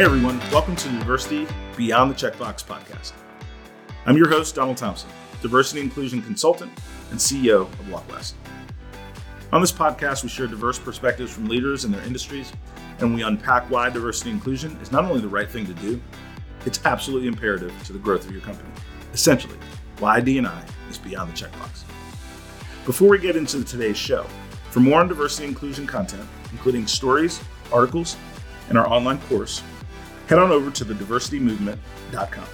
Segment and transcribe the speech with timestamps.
[0.00, 3.12] Hey everyone, welcome to the Diversity Beyond the Checkbox podcast.
[4.06, 5.10] I'm your host, Donald Thompson,
[5.42, 6.72] diversity inclusion consultant
[7.10, 8.32] and CEO of WalkWest.
[9.52, 12.50] On this podcast, we share diverse perspectives from leaders in their industries,
[13.00, 16.00] and we unpack why diversity inclusion is not only the right thing to do,
[16.64, 18.70] it's absolutely imperative to the growth of your company.
[19.12, 19.58] Essentially,
[19.98, 21.82] why D&I is beyond the checkbox.
[22.86, 24.24] Before we get into today's show,
[24.70, 27.38] for more on diversity inclusion content, including stories,
[27.70, 28.16] articles,
[28.70, 29.62] and our online course,
[30.30, 32.44] head on over to thediversitymovement.com.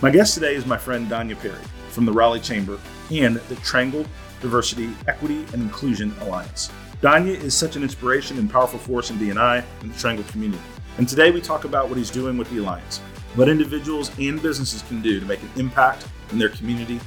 [0.00, 1.58] My guest today is my friend Danya Perry
[1.88, 2.78] from the Raleigh Chamber
[3.10, 4.06] and the Triangle
[4.40, 6.70] Diversity, Equity, and Inclusion Alliance.
[7.02, 10.62] Danya is such an inspiration and powerful force in D&I and the Triangle community.
[10.98, 12.98] And today we talk about what he's doing with the Alliance,
[13.34, 17.00] what individuals and businesses can do to make an impact in their community,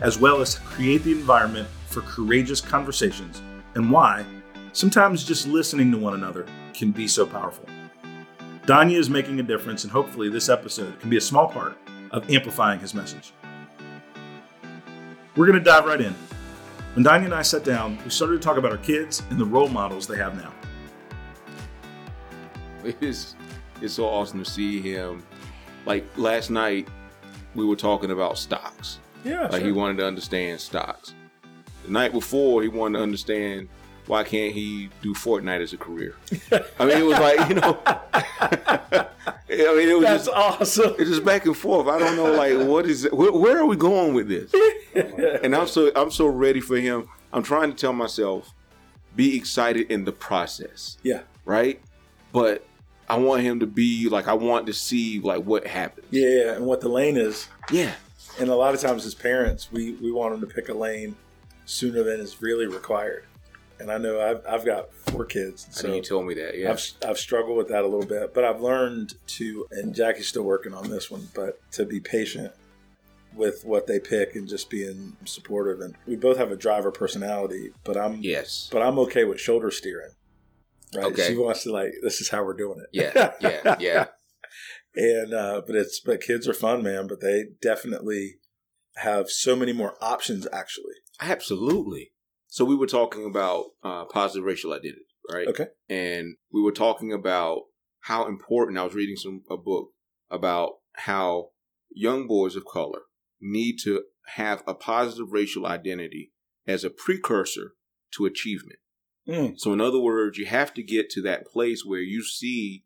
[0.00, 3.42] as well as create the environment for courageous conversations,
[3.74, 4.24] and why
[4.72, 7.69] sometimes just listening to one another can be so powerful.
[8.66, 11.76] Danya is making a difference, and hopefully, this episode can be a small part
[12.10, 13.32] of amplifying his message.
[15.36, 16.14] We're going to dive right in.
[16.94, 19.44] When Danya and I sat down, we started to talk about our kids and the
[19.44, 20.52] role models they have now.
[22.84, 23.36] It's
[23.80, 25.22] it's so awesome to see him.
[25.86, 26.88] Like last night,
[27.54, 28.98] we were talking about stocks.
[29.24, 31.14] Yeah, Like he wanted to understand stocks.
[31.84, 33.68] The night before, he wanted to understand
[34.10, 36.16] why can't he do Fortnite as a career.
[36.80, 37.80] I mean, it was like you know.
[37.86, 39.06] I
[39.48, 40.94] mean, it was That's just awesome.
[40.98, 41.86] it's just back and forth.
[41.86, 43.08] I don't know, like what is?
[43.12, 44.52] Where, where are we going with this?
[45.44, 47.08] and I'm so I'm so ready for him.
[47.32, 48.52] I'm trying to tell myself,
[49.14, 51.80] be excited in the process Yeah, right?
[52.32, 52.66] But
[53.08, 56.06] I want him to be like I want to see like what happens.
[56.10, 57.46] yeah, and what the lane is.
[57.70, 57.92] Yeah.
[58.40, 61.14] And a lot of times, as parents, we, we want them to pick a lane
[61.66, 63.24] sooner than is really required.
[63.80, 65.82] And I know I've, I've got four kids.
[65.82, 66.56] Know you told me that.
[66.56, 66.70] Yeah.
[66.70, 70.42] I've, I've struggled with that a little bit, but I've learned to, and Jackie's still
[70.42, 72.52] working on this one, but to be patient
[73.34, 75.80] with what they pick and just being supportive.
[75.80, 78.68] And we both have a driver personality, but I'm, yes.
[78.70, 80.10] but I'm okay with shoulder steering.
[80.94, 81.06] Right.
[81.06, 81.28] Okay.
[81.28, 82.88] She wants to like, this is how we're doing it.
[82.92, 83.32] Yeah.
[83.40, 83.76] Yeah.
[83.80, 84.06] Yeah.
[84.94, 88.36] and, uh, but it's, but kids are fun, man, but they definitely
[88.96, 90.94] have so many more options actually.
[91.20, 92.12] Absolutely.
[92.50, 95.46] So we were talking about uh, positive racial identity, right?
[95.46, 95.68] Okay.
[95.88, 97.62] And we were talking about
[98.00, 98.76] how important.
[98.76, 99.90] I was reading some a book
[100.30, 101.50] about how
[101.90, 103.02] young boys of color
[103.40, 104.02] need to
[104.34, 106.32] have a positive racial identity
[106.66, 107.74] as a precursor
[108.16, 108.80] to achievement.
[109.28, 109.54] Mm.
[109.56, 112.84] So, in other words, you have to get to that place where you see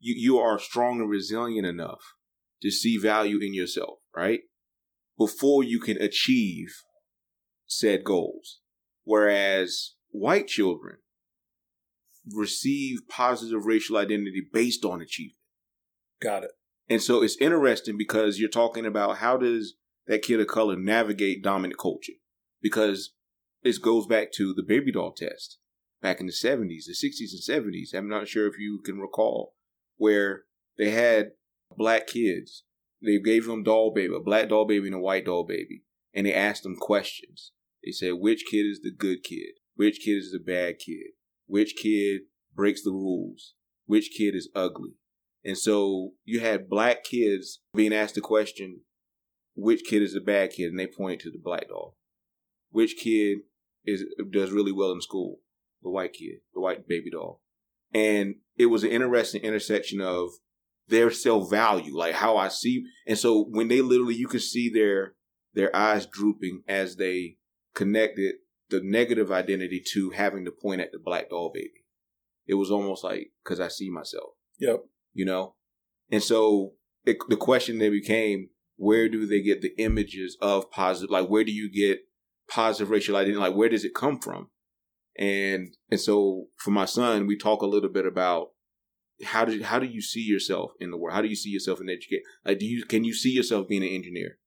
[0.00, 2.14] you, you are strong and resilient enough
[2.62, 4.40] to see value in yourself, right?
[5.18, 6.72] Before you can achieve
[7.66, 8.61] said goals.
[9.04, 10.98] Whereas white children
[12.34, 15.38] receive positive racial identity based on achievement.
[16.20, 16.50] Got it.
[16.88, 19.74] And so it's interesting because you're talking about how does
[20.06, 22.12] that kid of color navigate dominant culture?
[22.60, 23.14] Because
[23.62, 25.58] this goes back to the baby doll test
[26.00, 27.94] back in the 70s, the 60s and 70s.
[27.94, 29.54] I'm not sure if you can recall
[29.96, 30.42] where
[30.76, 31.32] they had
[31.76, 32.64] black kids.
[33.00, 35.82] They gave them doll baby, a black doll baby and a white doll baby,
[36.14, 37.52] and they asked them questions.
[37.84, 39.54] They said, which kid is the good kid?
[39.74, 41.12] Which kid is the bad kid?
[41.46, 42.22] Which kid
[42.54, 43.54] breaks the rules?
[43.86, 44.92] Which kid is ugly?
[45.44, 48.82] And so you had black kids being asked the question,
[49.54, 50.70] which kid is the bad kid?
[50.70, 51.96] And they pointed to the black doll.
[52.70, 53.40] Which kid
[53.84, 55.40] is does really well in school?
[55.82, 57.42] The white kid, the white baby doll.
[57.92, 60.30] And it was an interesting intersection of
[60.88, 62.84] their self value, like how I see.
[63.06, 65.14] And so when they literally, you could see their
[65.54, 67.36] their eyes drooping as they
[67.74, 68.36] connected
[68.70, 71.84] the negative identity to having to point at the black doll baby.
[72.46, 74.84] It was almost like because I see myself Yep.
[75.12, 75.54] you know?
[76.10, 76.72] And so
[77.04, 81.44] it, the question then became, where do they get the images of positive, like where
[81.44, 82.00] do you get
[82.48, 83.38] positive racial identity?
[83.38, 84.50] Like where does it come from?
[85.18, 88.48] And, and so for my son, we talk a little bit about
[89.24, 91.14] how do, how do you see yourself in the world?
[91.14, 92.24] How do you see yourself in education?
[92.44, 94.38] Like, do you, can you see yourself being an engineer?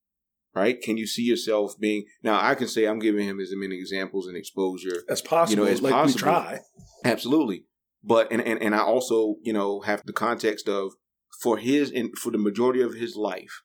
[0.56, 0.81] Right?
[0.81, 4.25] Can you see yourself being, now I can say I'm giving him as many examples
[4.25, 5.63] and exposure As possible.
[5.63, 6.16] You know, as like possible.
[6.16, 6.60] we try.
[7.04, 7.66] Absolutely.
[8.02, 10.94] But and, and and I also, you know, have the context of
[11.42, 13.63] for his and for the majority of his life,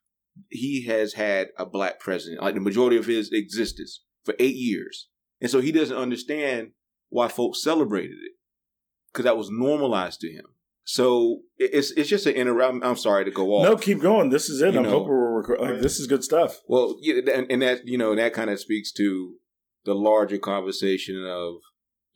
[0.49, 5.09] he has had a black president, like the majority of his existence for eight years.
[5.41, 6.73] And so he doesn't understand
[7.09, 8.33] why folks celebrated it.
[9.13, 10.45] Because that was normalized to him.
[10.91, 13.63] So it's it's just an inter I'm, I'm sorry to go off.
[13.65, 14.31] No, keep going.
[14.31, 14.75] This is it.
[14.75, 14.91] You I'm know.
[14.91, 16.59] hoping we're rec- like this is good stuff.
[16.67, 19.35] Well, yeah, and, and that you know that kind of speaks to
[19.85, 21.59] the larger conversation of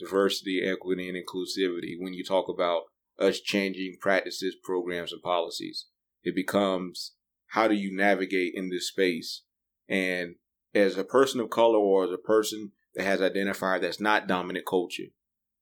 [0.00, 1.94] diversity, equity, and inclusivity.
[2.00, 2.82] When you talk about
[3.16, 5.86] us changing practices, programs, and policies.
[6.24, 7.12] It becomes
[7.50, 9.42] how do you navigate in this space?
[9.88, 10.34] And
[10.74, 14.66] as a person of color or as a person that has identified that's not dominant
[14.66, 15.12] culture,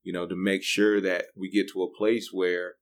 [0.03, 2.77] you know, to make sure that we get to a place where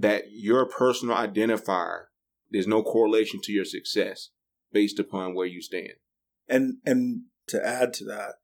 [0.00, 2.04] that your personal identifier,
[2.50, 4.30] there's no correlation to your success
[4.72, 5.94] based upon where you stand.
[6.48, 8.34] And and to add to that,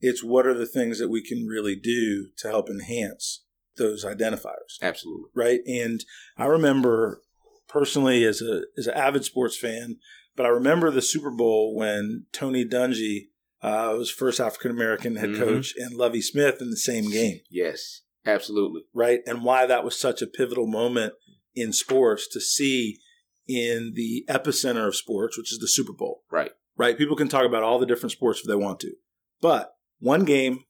[0.00, 3.44] it's what are the things that we can really do to help enhance
[3.76, 4.80] those identifiers.
[4.82, 5.30] Absolutely.
[5.34, 5.60] Right.
[5.66, 6.04] And
[6.36, 7.22] I remember
[7.68, 9.96] personally as a as an avid sports fan,
[10.36, 13.28] but I remember the Super Bowl when Tony Dungy
[13.62, 15.42] uh, was first African American head mm-hmm.
[15.42, 17.40] coach and Lovie Smith in the same game.
[17.50, 18.82] Yes, absolutely.
[18.92, 19.20] Right.
[19.26, 21.14] And why that was such a pivotal moment
[21.54, 22.98] in sports to see
[23.46, 26.22] in the epicenter of sports, which is the Super Bowl.
[26.30, 26.52] Right.
[26.76, 26.98] Right.
[26.98, 28.92] People can talk about all the different sports if they want to.
[29.40, 30.64] But one game,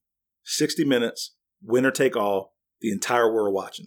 [0.45, 3.87] 60 minutes, winner take all, the entire world watching.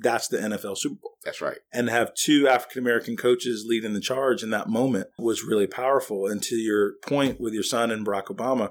[0.00, 1.16] That's the NFL Super Bowl.
[1.24, 1.58] That's right.
[1.72, 6.26] And have two African American coaches leading the charge in that moment was really powerful.
[6.26, 8.70] And to your point with your son and Barack Obama,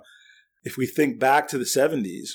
[0.64, 2.30] if we think back to the 70s,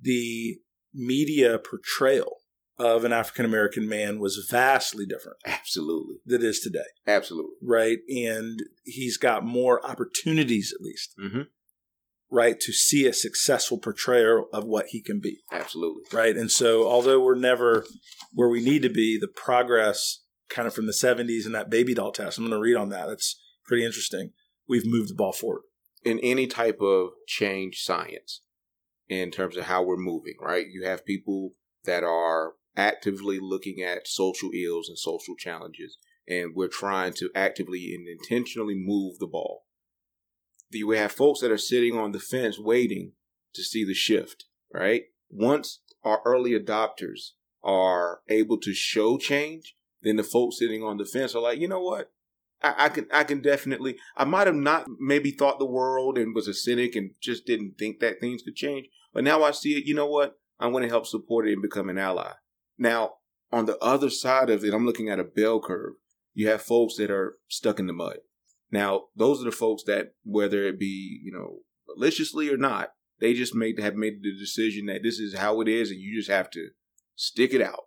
[0.00, 0.58] the
[0.94, 2.38] media portrayal
[2.78, 5.38] of an African American man was vastly different.
[5.46, 6.16] Absolutely.
[6.26, 6.80] Than it is today.
[7.06, 7.54] Absolutely.
[7.62, 7.98] Right.
[8.08, 11.14] And he's got more opportunities, at least.
[11.18, 11.42] Mm-hmm
[12.32, 15.40] right, to see a successful portrayal of what he can be.
[15.52, 16.02] Absolutely.
[16.12, 16.34] Right.
[16.36, 17.84] And so, although we're never
[18.32, 21.94] where we need to be, the progress kind of from the 70s and that baby
[21.94, 23.06] doll test, I'm going to read on that.
[23.06, 24.30] That's pretty interesting.
[24.66, 25.62] We've moved the ball forward.
[26.04, 28.40] In any type of change science,
[29.12, 30.66] in terms of how we're moving, right?
[30.66, 31.52] You have people
[31.84, 37.94] that are actively looking at social ills and social challenges, and we're trying to actively
[37.94, 39.64] and intentionally move the ball
[40.78, 43.12] you have folks that are sitting on the fence waiting
[43.54, 45.04] to see the shift, right?
[45.30, 47.30] Once our early adopters
[47.62, 51.68] are able to show change, then the folks sitting on the fence are like, you
[51.68, 52.10] know what?
[52.62, 56.34] I, I can I can definitely I might have not maybe thought the world and
[56.34, 58.86] was a cynic and just didn't think that things could change.
[59.12, 60.38] But now I see it, you know what?
[60.58, 62.32] I'm going to help support it and become an ally.
[62.78, 63.14] Now,
[63.50, 65.94] on the other side of it, I'm looking at a bell curve.
[66.34, 68.18] You have folks that are stuck in the mud.
[68.70, 73.34] Now, those are the folks that, whether it be, you know, maliciously or not, they
[73.34, 76.30] just made have made the decision that this is how it is, and you just
[76.30, 76.70] have to
[77.14, 77.84] stick it out.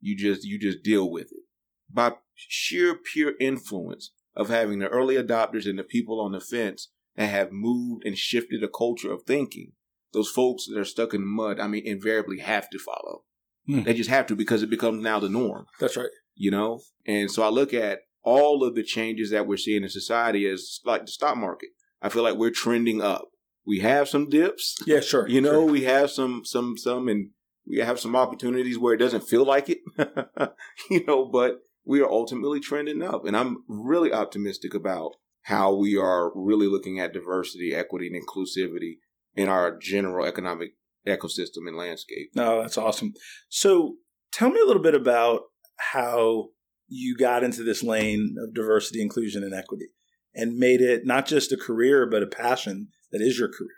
[0.00, 1.44] You just you just deal with it
[1.92, 6.88] by sheer pure influence of having the early adopters and the people on the fence
[7.16, 9.72] that have moved and shifted a culture of thinking.
[10.12, 13.24] Those folks that are stuck in the mud, I mean, invariably have to follow.
[13.66, 13.82] Hmm.
[13.82, 15.66] They just have to because it becomes now the norm.
[15.80, 16.10] That's right.
[16.34, 19.88] You know, and so I look at all of the changes that we're seeing in
[19.88, 21.70] society as like the stock market.
[22.00, 23.28] I feel like we're trending up.
[23.66, 24.76] We have some dips.
[24.86, 25.28] Yeah, sure.
[25.28, 25.64] You know, sure.
[25.64, 27.30] we have some, some, some, and
[27.66, 29.78] we have some opportunities where it doesn't feel like it,
[30.90, 33.24] you know, but we are ultimately trending up.
[33.24, 35.12] And I'm really optimistic about
[35.42, 38.96] how we are really looking at diversity, equity, and inclusivity
[39.34, 40.70] in our general economic
[41.06, 42.30] ecosystem and landscape.
[42.34, 43.14] No, that's awesome.
[43.48, 43.96] So
[44.32, 45.42] tell me a little bit about
[45.76, 46.50] how
[46.88, 49.88] you got into this lane of diversity, inclusion, and equity
[50.34, 53.70] and made it not just a career, but a passion that is your career.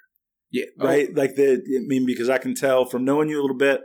[0.50, 0.64] Yeah.
[0.78, 0.86] Oh.
[0.86, 1.08] Right.
[1.10, 1.18] Oh.
[1.18, 3.82] Like the, I mean, because I can tell from knowing you a little bit,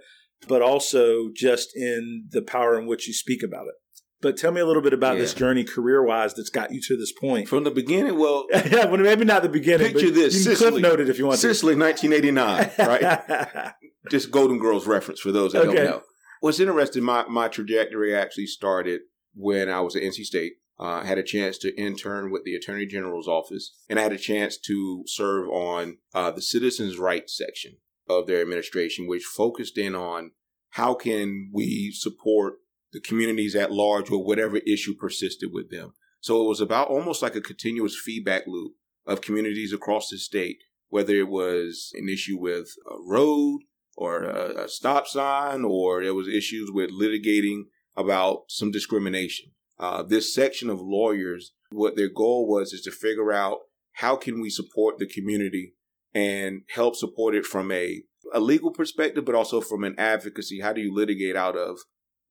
[0.48, 3.76] but also just in the power in which you speak about it.
[4.22, 5.22] But tell me a little bit about yeah.
[5.22, 7.48] this journey career wise that's got you to this point.
[7.48, 9.94] From the beginning, well, yeah, well, maybe not the beginning.
[9.94, 11.40] Picture this: you Sicily, clip noted if you want.
[11.40, 13.74] Sicily, nineteen eighty nine, right?
[14.10, 15.76] Just Golden Girls reference for those that okay.
[15.76, 16.02] don't know.
[16.42, 19.02] What's interesting, my my trajectory actually started
[19.34, 20.54] when I was at NC State.
[20.78, 24.18] Uh, had a chance to intern with the Attorney General's office, and I had a
[24.18, 29.94] chance to serve on uh, the Citizens' Rights section of their administration, which focused in
[29.94, 30.32] on
[30.72, 32.56] how can we support
[32.92, 35.94] the communities at large or whatever issue persisted with them.
[36.22, 38.74] So it was about almost like a continuous feedback loop
[39.06, 40.58] of communities across the state,
[40.90, 43.62] whether it was an issue with a road
[43.96, 47.64] or a, a stop sign, or there was issues with litigating
[47.96, 49.52] about some discrimination.
[49.78, 53.60] Uh, this section of lawyers, what their goal was is to figure out
[53.94, 55.74] how can we support the community
[56.14, 58.02] and help support it from a,
[58.34, 60.60] a legal perspective, but also from an advocacy.
[60.62, 61.80] How do you litigate out of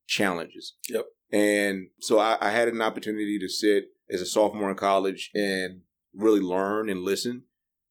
[0.08, 0.74] challenges?
[0.88, 1.04] Yep.
[1.30, 5.82] And so I, I had an opportunity to sit as a sophomore in college and
[6.14, 7.44] really learn and listen.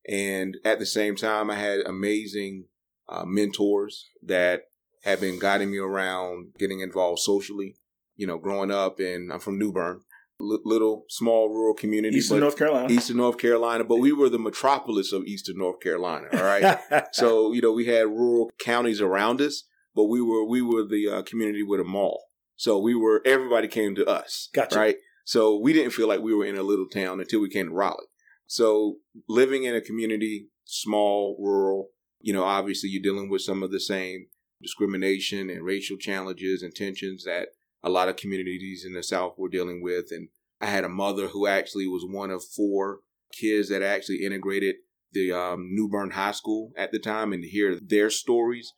[0.09, 2.65] And at the same time, I had amazing
[3.07, 4.63] uh, mentors that
[5.03, 7.75] have been guiding me around getting involved socially.
[8.15, 10.01] You know, growing up and I'm from New Bern,
[10.41, 14.39] L- little small rural community, Eastern North Carolina, Eastern North Carolina, but we were the
[14.39, 16.27] metropolis of Eastern North Carolina.
[16.33, 16.79] All right,
[17.11, 19.65] so you know we had rural counties around us,
[19.97, 22.25] but we were we were the uh, community with a mall.
[22.55, 24.49] So we were everybody came to us.
[24.53, 24.77] Gotcha.
[24.77, 24.95] Right.
[25.25, 27.73] So we didn't feel like we were in a little town until we came to
[27.73, 28.05] Raleigh.
[28.45, 31.89] So living in a community, small, rural,
[32.21, 34.27] you know, obviously you're dealing with some of the same
[34.61, 37.49] discrimination and racial challenges and tensions that
[37.83, 40.05] a lot of communities in the South were dealing with.
[40.11, 40.29] And
[40.61, 42.99] I had a mother who actually was one of four
[43.33, 44.75] kids that actually integrated
[45.11, 48.73] the um, New Bern High School at the time and to hear their stories.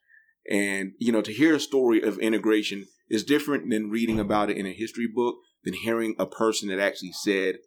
[0.49, 4.57] And, you know, to hear a story of integration is different than reading about it
[4.57, 7.57] in a history book than hearing a person that actually said,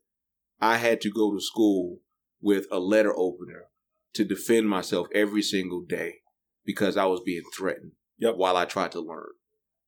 [0.61, 1.99] I had to go to school
[2.41, 3.67] with a letter opener
[4.15, 6.17] to defend myself every single day
[6.65, 8.37] because I was being threatened Yep.
[8.37, 9.31] while I tried to learn.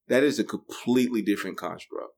[0.09, 2.13] That is a completely different construct.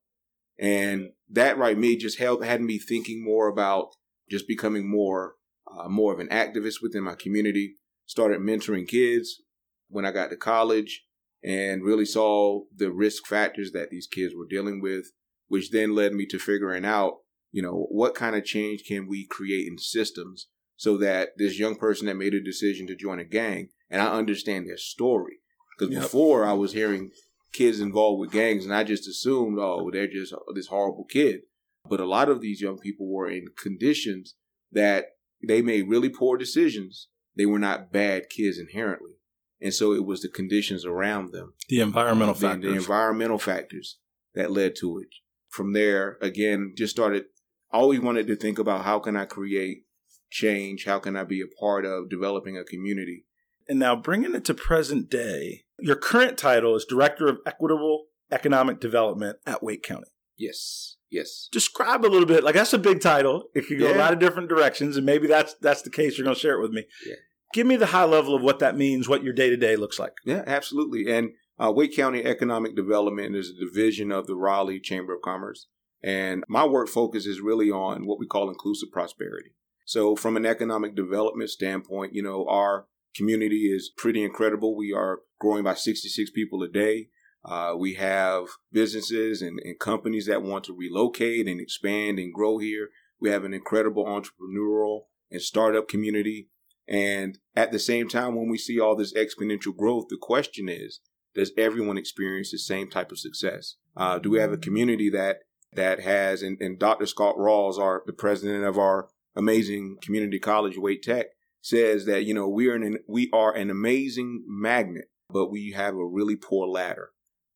[0.58, 3.88] And that right me just helped had me thinking more about
[4.30, 5.34] just becoming more
[5.70, 7.74] uh, more of an activist within my community.
[8.06, 9.42] Started mentoring kids
[9.88, 11.04] when I got to college
[11.42, 15.12] and really saw the risk factors that these kids were dealing with,
[15.48, 17.18] which then led me to figuring out,
[17.52, 21.76] you know, what kind of change can we create in systems so that this young
[21.76, 25.38] person that made a decision to join a gang and I understand their story.
[25.78, 26.02] Because Yep.
[26.02, 27.10] before I was hearing
[27.52, 31.42] kids involved with gangs and I just assumed, oh, they're just oh, this horrible kid.
[31.88, 34.34] But a lot of these young people were in conditions
[34.72, 35.06] that
[35.46, 37.08] they made really poor decisions.
[37.36, 39.12] They were not bad kids inherently.
[39.60, 42.70] And so it was the conditions around them, The environmental the, factors.
[42.70, 43.98] the environmental factors
[44.34, 45.08] that led to it.
[45.48, 47.24] From there, again, just started,
[47.72, 49.84] always wanted to think about how can I create
[50.30, 50.84] change?
[50.84, 53.24] How can I be a part of developing a community?
[53.68, 58.78] and now bringing it to present day, your current title is Director of Equitable Economic
[58.80, 60.06] Development at Wake County.
[60.38, 60.96] Yes.
[61.10, 61.48] Yes.
[61.50, 62.44] Describe a little bit.
[62.44, 63.48] Like that's a big title.
[63.54, 66.16] It could go a lot of different directions, and maybe that's that's the case.
[66.16, 66.84] You're going to share it with me.
[67.06, 67.14] Yeah.
[67.56, 69.98] Give me the high level of what that means, what your day to day looks
[69.98, 70.12] like.
[70.26, 71.10] Yeah, absolutely.
[71.10, 75.66] And uh, Wake County Economic Development is a division of the Raleigh Chamber of Commerce.
[76.04, 79.52] And my work focus is really on what we call inclusive prosperity.
[79.86, 84.76] So, from an economic development standpoint, you know, our community is pretty incredible.
[84.76, 87.08] We are growing by 66 people a day.
[87.42, 92.58] Uh, we have businesses and, and companies that want to relocate and expand and grow
[92.58, 92.90] here.
[93.18, 96.50] We have an incredible entrepreneurial and startup community.
[96.88, 101.00] And at the same time, when we see all this exponential growth, the question is,
[101.34, 103.76] does everyone experience the same type of success?
[103.96, 105.40] Uh, do we have a community that
[105.72, 107.06] that has, and, and Dr.
[107.06, 111.26] Scott Ralls, our the president of our amazing community college, Wake Tech,
[111.60, 115.94] says that you know we are an we are an amazing magnet, but we have
[115.94, 117.10] a really poor ladder,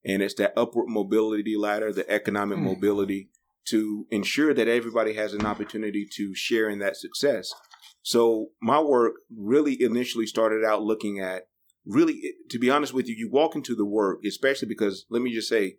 [0.05, 2.65] and it's that upward mobility ladder, the economic Hmm.
[2.65, 3.31] mobility,
[3.67, 7.55] to ensure that everybody has an opportunity to share in that success.
[8.03, 11.45] So my work really initially started out looking at
[11.85, 15.33] really, to be honest with you, you walk into the work, especially because let me
[15.33, 15.77] just say,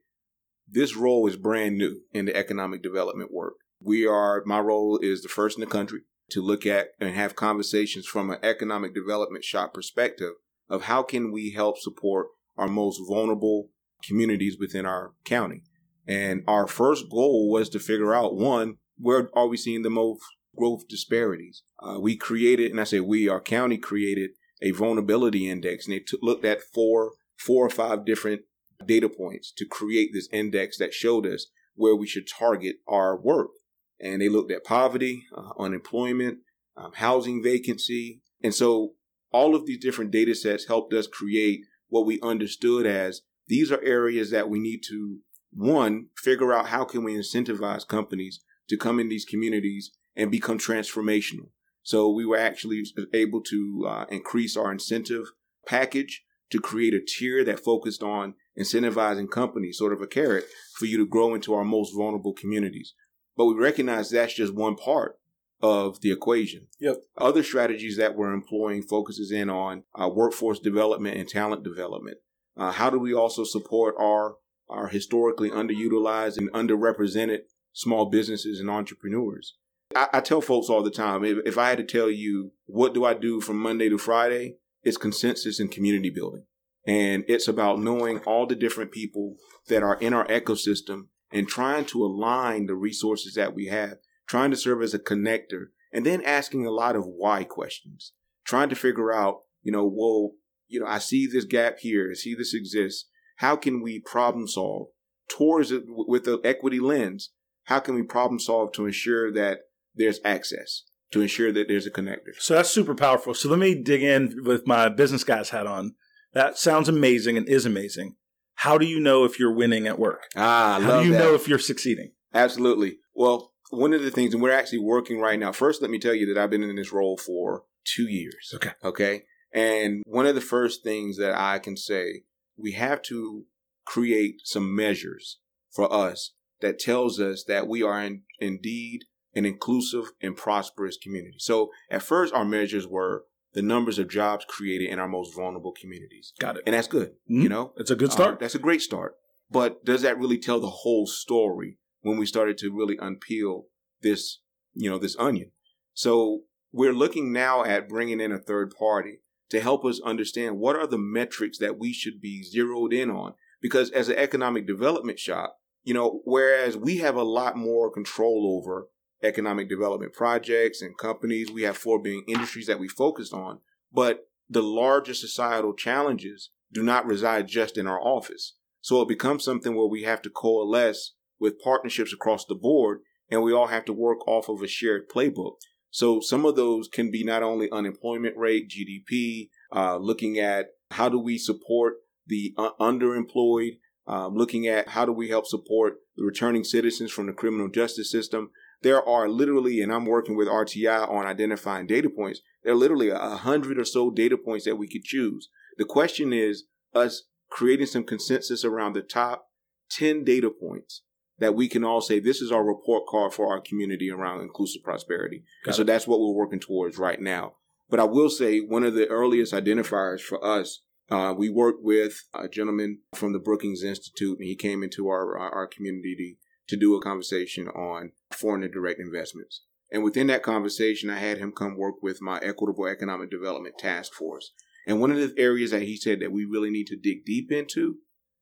[0.68, 3.56] this role is brand new in the economic development work.
[3.82, 7.36] We are, my role is the first in the country to look at and have
[7.36, 10.34] conversations from an economic development shop perspective
[10.70, 13.70] of how can we help support our most vulnerable
[14.08, 15.64] communities within our county.
[16.08, 20.22] And our first goal was to figure out one, where are we seeing the most
[20.56, 21.64] growth disparities?
[21.82, 24.32] Uh, we created, and I say we, our county created
[24.62, 28.42] a vulnerability index, and they took, looked at four, four or five different
[28.86, 33.52] data points to create this index that showed us where we should target our work.
[34.00, 36.40] And they looked at poverty, uh, unemployment,
[36.76, 38.94] um, housing vacancy, and so
[39.32, 43.82] all of these different data sets helped us create what we understood as these are
[43.84, 45.20] areas that we need to
[45.54, 50.58] one figure out how can we incentivize companies to come in these communities and become
[50.58, 51.50] transformational
[51.84, 55.26] so we were actually able to uh, increase our incentive
[55.66, 60.86] package to create a tier that focused on incentivizing companies sort of a carrot for
[60.86, 62.94] you to grow into our most vulnerable communities
[63.36, 65.18] but we recognize that's just one part
[65.62, 66.98] of the equation Yep.
[67.18, 72.18] other strategies that we're employing focuses in on uh, workforce development and talent development
[72.58, 74.36] uh, how do we also support our
[74.72, 77.40] our historically underutilized and underrepresented
[77.74, 79.58] small businesses and entrepreneurs?
[79.96, 82.94] I, I tell folks all the time if, if I had to tell you what
[82.94, 86.46] do I do from Monday to Friday, it's consensus and community building.
[86.86, 89.36] And it's about knowing all the different people
[89.68, 94.52] that are in our ecosystem and trying to align the resources that we have, trying
[94.52, 98.14] to serve as a connector, and then asking a lot of why questions,
[98.46, 100.32] trying to figure out, you know, well,
[100.68, 103.08] you know, I see this gap here, I see this exists.
[103.38, 104.88] How can we problem solve
[105.30, 107.32] towards it with the equity lens?
[107.66, 109.60] How can we problem solve to ensure that
[109.96, 112.34] there's access, to ensure that there's a connector?
[112.40, 113.34] So that's super powerful.
[113.34, 115.96] So let me dig in with my business guy's hat on.
[116.34, 118.16] That sounds amazing and is amazing.
[118.56, 120.28] how do you know if you're winning at work?
[120.36, 121.20] Ah, I how do you that.
[121.20, 122.12] know if you're succeeding?
[122.34, 122.98] Absolutely.
[123.16, 125.52] Well, one of the things, and we're actually working right now.
[125.52, 128.52] First, let me tell you that I've been in this role for two years.
[128.54, 128.72] Okay.
[128.84, 129.24] Okay.
[129.54, 132.24] And one of the first things that I can say,
[132.56, 133.46] we have to
[133.86, 135.40] create some measures
[135.72, 141.38] for us that tells us that we are in, indeed an inclusive and prosperous community.
[141.40, 145.74] So at first, our measures were the numbers of jobs created in our most vulnerable
[145.74, 146.34] communities.
[146.40, 146.64] Got it.
[146.66, 147.12] And that's good.
[147.30, 147.44] Mhm.
[147.44, 148.40] You know, It's a good uh, start.
[148.40, 149.16] that's a great start.
[149.50, 153.66] But does that really tell the whole story when we started to really unpeel
[154.02, 154.40] this,
[154.74, 155.52] you know, this onion?
[155.94, 159.20] So we're looking now at bringing in a third party
[159.50, 163.34] to help us understand what are the metrics that we should be zeroed in on.
[163.62, 168.58] Because as an economic development shop, you know, whereas we have a lot more control
[168.58, 168.88] over
[169.24, 173.60] economic development projects and companies, we have four being industries that we focused on,
[173.92, 178.56] but the larger societal challenges do not reside just in our office.
[178.82, 183.00] So it becomes something where we have to coalesce with partnerships across the board
[183.30, 185.56] and we all have to work off of a shared playbook.
[185.90, 191.10] So some of those can be not only unemployment rate, GDP, uh, looking at how
[191.10, 191.96] do we support
[192.28, 197.28] the uh, underemployed, um, looking at how do we help support the returning citizens from
[197.28, 198.52] the criminal justice system.
[198.82, 202.42] There are literally, and I'm working with RTI on identifying data points.
[202.64, 205.50] There are literally a hundred or so data points that we could choose.
[205.78, 209.48] The question is us creating some consensus around the top
[209.92, 211.02] 10 data points
[211.38, 214.84] that we can all say this is our report card for our community around inclusive
[214.84, 215.44] prosperity.
[215.64, 215.86] Got and so it.
[215.86, 217.54] that's what we're working towards right now.
[217.90, 222.24] But I will say one of the earliest identifiers for us, uh, we worked with
[222.34, 226.76] a gentleman from the Brookings Institute, and he came into our our, our community to,
[226.76, 229.64] to do a conversation on foreign and direct investments.
[229.92, 234.14] And within that conversation, I had him come work with my Equitable Economic Development Task
[234.14, 234.54] Force.
[234.88, 237.52] And one of the areas that he said that we really need to dig deep
[237.52, 237.98] into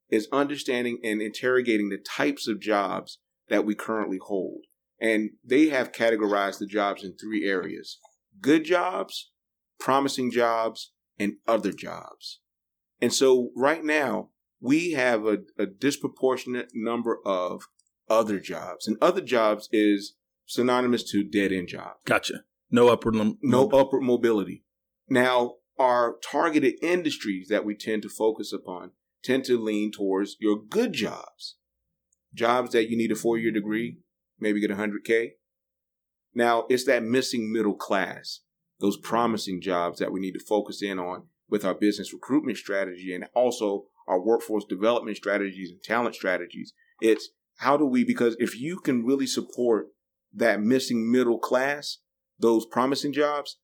[0.09, 4.65] is understanding and interrogating the types of jobs that we currently hold.
[5.01, 7.97] And they have categorized the jobs in three areas
[8.41, 9.31] good jobs,
[9.79, 12.39] promising jobs, and other jobs.
[13.01, 14.29] And so right now,
[14.61, 17.63] we have a, a disproportionate number of
[18.09, 18.87] other jobs.
[18.87, 21.93] And other jobs is synonymous to dead end job.
[22.05, 22.43] Gotcha.
[22.71, 23.15] No upward.
[23.15, 24.63] Lim- No upward mobility.
[25.09, 28.91] Now, our targeted industries that we tend to focus upon
[29.23, 31.55] tend to lean towards your good jobs.
[32.33, 33.99] Jobs that you need a four year degree,
[34.39, 35.31] maybe get 100K.
[36.33, 38.41] Now, it's that missing middle class,
[38.79, 43.13] those promising jobs that we need to focus in on with our business recruitment strategy
[43.13, 46.73] and also our workforce development strategies and talent strategies.
[47.01, 49.87] It's how do we, because if you can really support
[50.33, 51.97] that missing middle class,
[52.39, 53.57] those promising jobs,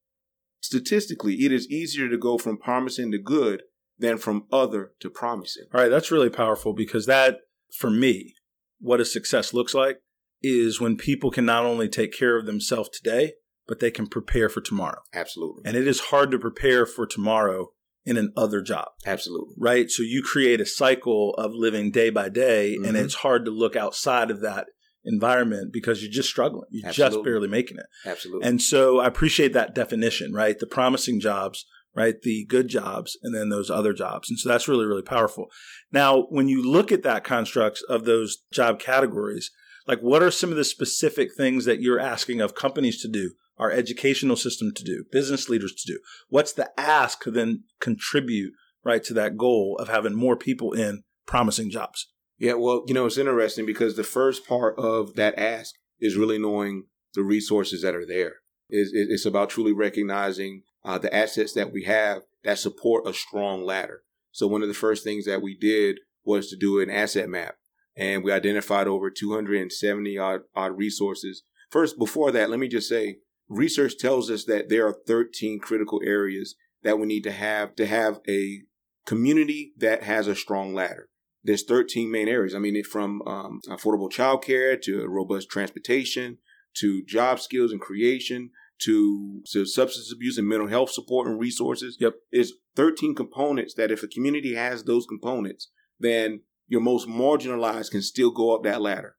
[0.60, 3.63] statistically, it is easier to go from promising to good
[3.97, 5.63] than from other to promising.
[5.73, 7.38] All right, that's really powerful because that,
[7.73, 8.34] for me,
[8.79, 9.99] what a success looks like
[10.41, 13.34] is when people can not only take care of themselves today,
[13.65, 14.99] but they can prepare for tomorrow.
[15.13, 15.63] Absolutely.
[15.65, 17.69] And it is hard to prepare for tomorrow
[18.05, 19.55] in an other job, Absolutely.
[19.57, 19.89] right?
[19.89, 23.03] So you create a cycle of living day by day, and Mhm.
[23.03, 24.67] it's hard to look outside of that
[25.03, 26.67] environment because you're just struggling.
[26.71, 27.85] You're just barely making it.
[28.05, 28.47] Absolutely.
[28.47, 30.57] And so I appreciate that definition, right?
[30.57, 31.65] The promising jobs,
[31.95, 32.19] right?
[32.21, 34.29] The good jobs, and then those other jobs.
[34.29, 35.45] And so that's really, really powerful.
[35.91, 39.51] Now, when you look at that construct of those job categories,
[39.87, 43.31] like what are some of the specific things that you're asking of companies to do,
[43.57, 45.99] our educational system to do, business leaders to do?
[46.29, 51.03] What's the ask to then contribute, right, to that goal of having more people in
[51.25, 52.07] promising jobs?
[52.37, 56.37] Yeah, well, you know, it's interesting because the first part of that ask is really
[56.37, 58.33] knowing the resources that are there.
[58.69, 63.63] It's, it's about truly recognizing uh, the assets that we have that support a strong
[63.63, 64.01] ladder.
[64.31, 67.55] So one of the first things that we did was to do an asset map,
[67.95, 71.43] and we identified over 270 odd, odd resources.
[71.69, 76.01] First, before that, let me just say, research tells us that there are 13 critical
[76.03, 78.62] areas that we need to have to have a
[79.05, 81.10] community that has a strong ladder
[81.45, 82.55] there's 13 main areas.
[82.55, 86.39] I mean, from um, affordable childcare to robust transportation
[86.77, 88.49] to job skills and creation
[88.81, 91.97] to, to substance abuse and mental health support and resources.
[91.99, 92.15] Yep.
[92.31, 98.01] There's 13 components that if a community has those components, then your most marginalized can
[98.01, 99.15] still go up that ladder.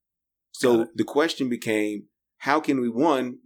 [0.50, 2.04] So the question became,
[2.38, 3.38] how can we, one,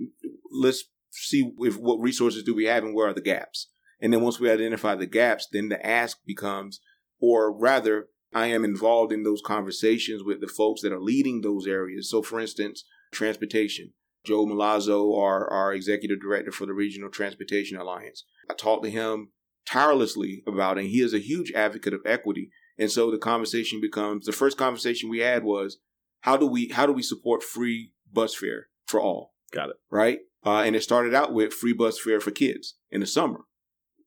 [0.51, 3.69] let's see if what resources do we have and where are the gaps?
[4.01, 6.81] And then once we identify the gaps, then the ask becomes,
[7.21, 11.67] or rather, I am involved in those conversations with the folks that are leading those
[11.67, 12.11] areas.
[12.11, 13.93] So, for instance, transportation.
[14.25, 19.31] Joe Milazzo, our, our executive director for the Regional Transportation Alliance, I talked to him
[19.67, 20.83] tirelessly about it.
[20.83, 22.51] And he is a huge advocate of equity.
[22.79, 25.79] And so the conversation becomes the first conversation we had was
[26.21, 29.35] how do we how do we support free bus fare for all?
[29.53, 29.77] Got it.
[29.91, 30.21] Right?
[30.45, 33.41] Uh, and it started out with free bus fare for kids in the summer.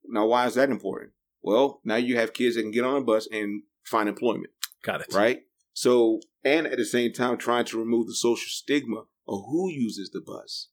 [0.06, 1.12] Now, why is that important?
[1.41, 4.52] Well, now you have kids that can get on a bus and find employment,
[4.84, 5.13] Got it.
[5.13, 5.41] right?
[5.74, 10.10] So, and at the same time, trying to remove the social stigma of who uses
[10.12, 10.69] the bus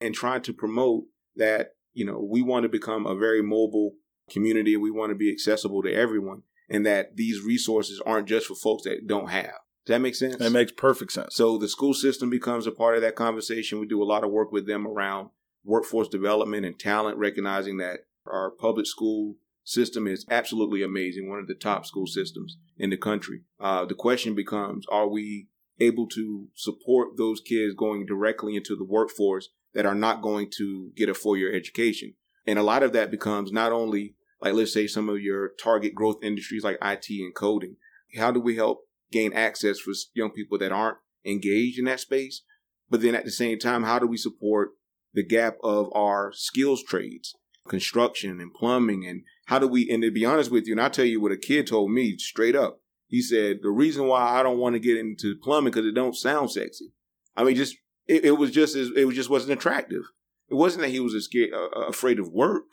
[0.00, 1.04] and trying to promote
[1.36, 3.92] that, you know, we want to become a very mobile
[4.30, 4.76] community.
[4.76, 8.84] We want to be accessible to everyone and that these resources aren't just for folks
[8.84, 9.54] that don't have.
[9.86, 10.36] Does that make sense?
[10.36, 11.34] That makes perfect sense.
[11.34, 13.80] So the school system becomes a part of that conversation.
[13.80, 15.30] We do a lot of work with them around
[15.64, 21.46] workforce development and talent, recognizing that our public school system is absolutely amazing, one of
[21.46, 23.42] the top school systems in the country.
[23.60, 25.48] Uh, the question becomes, are we
[25.80, 30.92] able to support those kids going directly into the workforce that are not going to
[30.96, 32.14] get a four-year education?
[32.46, 35.94] And a lot of that becomes not only like, let's say some of your target
[35.94, 37.76] growth industries like IT and coding.
[38.18, 42.42] How do we help gain access for young people that aren't engaged in that space?
[42.90, 44.70] But then at the same time, how do we support
[45.12, 47.34] the gap of our skills trades,
[47.68, 49.06] construction and plumbing?
[49.06, 51.32] And how do we, and to be honest with you, and I'll tell you what
[51.32, 52.80] a kid told me straight up.
[53.08, 56.16] He said, the reason why I don't want to get into plumbing because it don't
[56.16, 56.92] sound sexy.
[57.36, 60.02] I mean, just, it, it was just, it was just wasn't attractive.
[60.48, 62.64] It wasn't that he was scared, uh, afraid of work.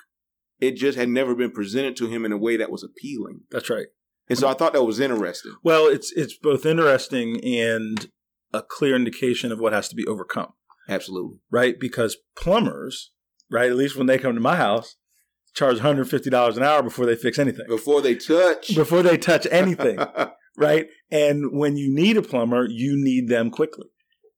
[0.59, 3.41] It just had never been presented to him in a way that was appealing.
[3.49, 3.87] That's right.
[4.31, 5.53] And so I thought that was interesting.
[5.63, 8.09] Well, it's it's both interesting and
[8.53, 10.53] a clear indication of what has to be overcome,
[10.87, 11.39] Absolutely.
[11.49, 11.79] right?
[11.79, 13.11] Because plumbers,
[13.49, 14.95] right, at least when they come to my house,
[15.53, 17.65] charge $150 an hour before they fix anything.
[17.67, 18.73] Before they touch.
[18.75, 19.99] Before they touch anything,
[20.57, 20.87] right?
[21.09, 23.87] And when you need a plumber, you need them quickly.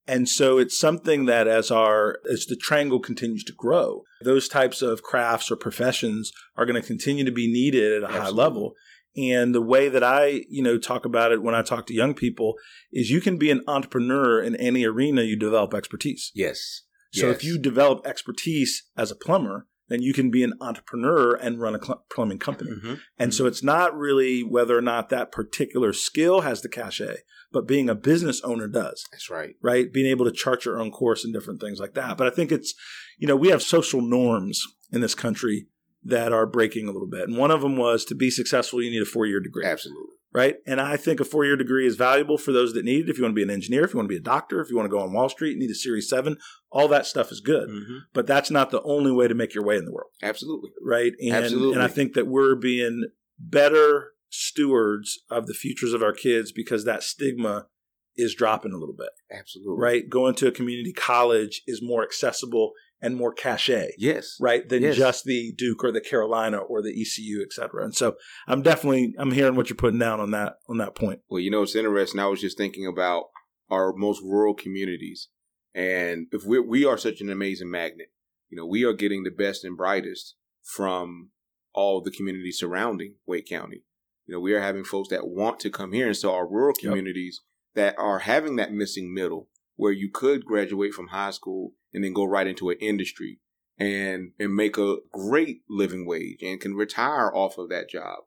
[0.08, 4.82] And so it's something that as our as the triangle continues to grow, those types
[4.82, 8.74] of crafts or professions are going to continue to be needed at a high level.
[9.16, 12.14] And the way that I, you know, talk about it when I talk to young
[12.16, 12.56] people
[12.92, 16.32] is you can be an entrepreneur in any arena you develop expertise.
[16.34, 16.82] yes.
[17.16, 17.36] So Yes.
[17.38, 21.76] if you develop expertise as a plumber, then you can be an entrepreneur and run
[21.76, 22.72] a cl- plumbing company.
[22.72, 23.02] Mhm.
[23.20, 27.18] And so it's not really whether or not that particular skill has the cachet,
[27.52, 29.56] but being a business owner does, That's right.
[29.62, 29.94] right?
[29.94, 32.18] Being able to chart your own course and different things like that.
[32.18, 32.74] But I think it's,
[33.20, 34.60] you know, we have social norms
[34.92, 35.68] in this country
[36.06, 37.28] that are breaking a little bit.
[37.28, 40.16] And one of them was to be successful, you need a four year degree, Absolutely.
[40.34, 40.56] right?
[40.68, 43.10] And I think a four year degree is valuable for those that need it.
[43.10, 44.70] If you want to be an engineer, if you want to be a doctor, if
[44.70, 46.38] you want to go on Wall Street, need a Series 7,
[46.72, 47.70] all that stuff is good.
[47.70, 48.00] Mhm.
[48.14, 50.72] But that's not the only way to make your way in the world Absolutely.
[50.82, 51.14] right?
[51.20, 51.74] And Absolutely.
[51.74, 53.06] and I think that we're being
[53.40, 57.68] better stewards of the futures of our kids because that stigma
[58.16, 59.82] is dropping a little bit, Absolutely.
[59.82, 60.10] right?
[60.10, 64.38] Going to a community college is more accessible and more cachet, Yes.
[64.40, 64.96] right, than Yes.
[64.96, 67.84] just the Duke or the Carolina or the ECU, et cetera.
[67.84, 68.16] And so
[68.48, 71.20] I'm definitely I'm hearing what you're putting down on that on that point.
[71.30, 72.20] Well, you know, it's interesting.
[72.20, 73.26] I was just thinking about
[73.70, 75.28] our most rural communities.
[75.76, 78.08] And if we we are such an amazing magnet,
[78.50, 81.30] you know, we are getting the best and brightest from
[81.74, 83.84] all the communities surrounding Wake County.
[84.26, 86.08] You know, we are having folks that want to come here.
[86.08, 86.90] And so our rural Yep.
[86.90, 87.42] communities
[87.76, 92.14] that are having that missing middle where you could graduate from high school and then
[92.14, 93.40] go right into an industry
[93.78, 98.20] and and make a great living wage and can retire off of that job.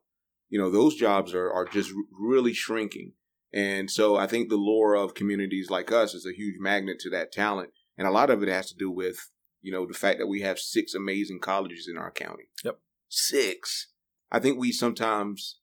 [0.49, 3.13] You know, those jobs are, are just really shrinking.
[3.53, 7.09] And so I think the lure of communities like us is a huge magnet to
[7.11, 7.69] that talent.
[7.97, 9.17] And a lot of it has to do with,
[9.61, 12.49] you know, the fact that we have six amazing colleges in our county.
[12.63, 12.79] Yep.
[13.09, 13.87] Six.
[14.31, 15.59] I think we sometimes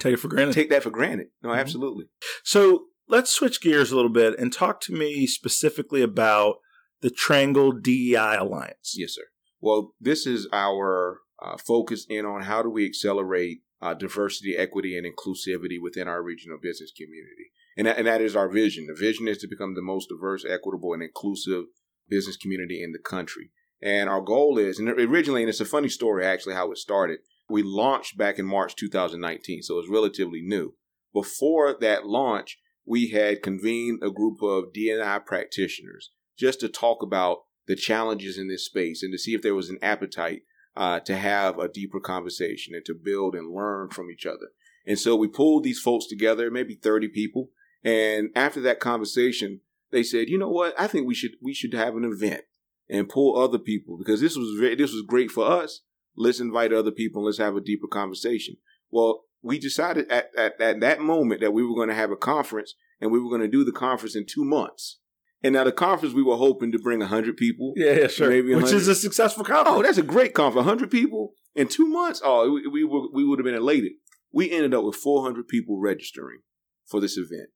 [0.00, 0.54] Take it for granted.
[0.54, 1.28] take that for granted.
[1.42, 1.58] No, Mhm.
[1.58, 2.06] absolutely.
[2.42, 6.56] So let's switch gears a little bit and talk to me specifically about
[7.00, 8.94] the Triangle DEI Alliance.
[8.96, 9.24] Yes, sir.
[9.60, 14.96] Well, this is our uh, focus in on how do we accelerate uh, diversity, equity,
[14.96, 17.50] and inclusivity within our regional business community.
[17.76, 18.86] And that, and that is our vision.
[18.86, 21.64] The vision is to become the most diverse, equitable, and inclusive
[22.08, 23.50] business community in the country.
[23.82, 27.18] And our goal is, and originally, and it's a funny story actually how it started.
[27.50, 30.74] We launched back in March 2019, so it's relatively new.
[31.12, 37.38] Before that launch, we had convened a group of D&I practitioners just to talk about
[37.66, 40.42] the challenges in this space and to see if there was an appetite
[40.76, 44.48] uh, to have a deeper conversation and to build and learn from each other.
[44.86, 47.50] And so we pulled these folks together, maybe 30 people.
[47.82, 50.74] And after that conversation, they said, you know what?
[50.78, 52.42] I think we should we should have an event
[52.88, 55.82] and pull other people because this was very, this was great for us.
[56.16, 58.56] Let's invite other people and let's have a deeper conversation.
[58.90, 62.16] Well, we decided at, at, at that moment that we were going to have a
[62.16, 64.98] conference and we were going to do the conference in two months.
[65.42, 67.74] And now the conference we were hoping to bring 100 people.
[67.76, 68.30] Yeah, yeah, sure.
[68.30, 69.78] Maybe Which is a successful oh, conference.
[69.78, 70.66] Oh, that's a great conference.
[70.66, 72.22] 100 people in two months.
[72.24, 73.92] Oh, we, we, were, we would have been elated.
[74.32, 76.38] we ended up with 400 people registering
[76.86, 77.50] for this event.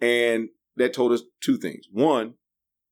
[0.00, 1.84] And that told us two things.
[1.92, 2.34] One,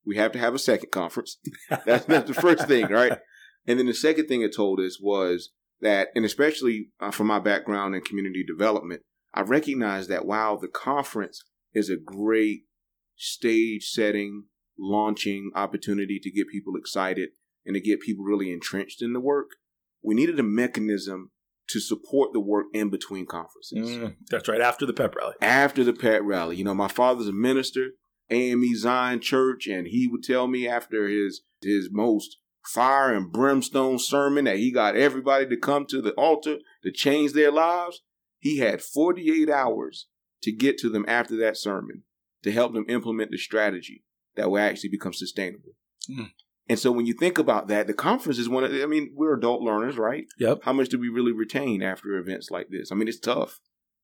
[0.05, 1.39] we have to have a second conference.
[1.87, 3.19] that's, that's the first thing, right?
[3.69, 7.39] And then the second thing it told us was that, and especially uh, from my
[7.39, 9.03] background in community development,
[9.35, 11.43] I recognize that while the conference
[11.75, 12.63] is a great
[13.17, 14.45] stage setting,
[14.79, 17.31] launching opportunity to get people excited
[17.65, 19.51] and to get people really entrenched in the work,
[20.03, 21.31] we needed a mechanism
[21.69, 23.97] to support the work in between conferences.
[23.97, 25.35] Mm, that's right, after the pep rally.
[25.41, 26.57] After the pep rally.
[26.57, 27.91] You know, my father's a minister,
[28.31, 33.99] AME Zion Church, and he would tell me after his his most fire and brimstone
[33.99, 38.03] sermon that he got everybody to come to the altar to change their lives.
[38.39, 40.07] He had 48 hours
[40.43, 42.03] to get to them after that sermon
[42.43, 44.05] to help them implement the strategy
[44.37, 45.73] that will actually become sustainable.
[46.09, 46.31] Mm.
[46.69, 49.37] And so when you think about that, the conference is one of, I mean, we're
[49.37, 50.27] adult learners, right?
[50.39, 50.61] Yep.
[50.63, 52.91] How much do we really retain after events like this?
[52.91, 53.61] I mean, it's tough.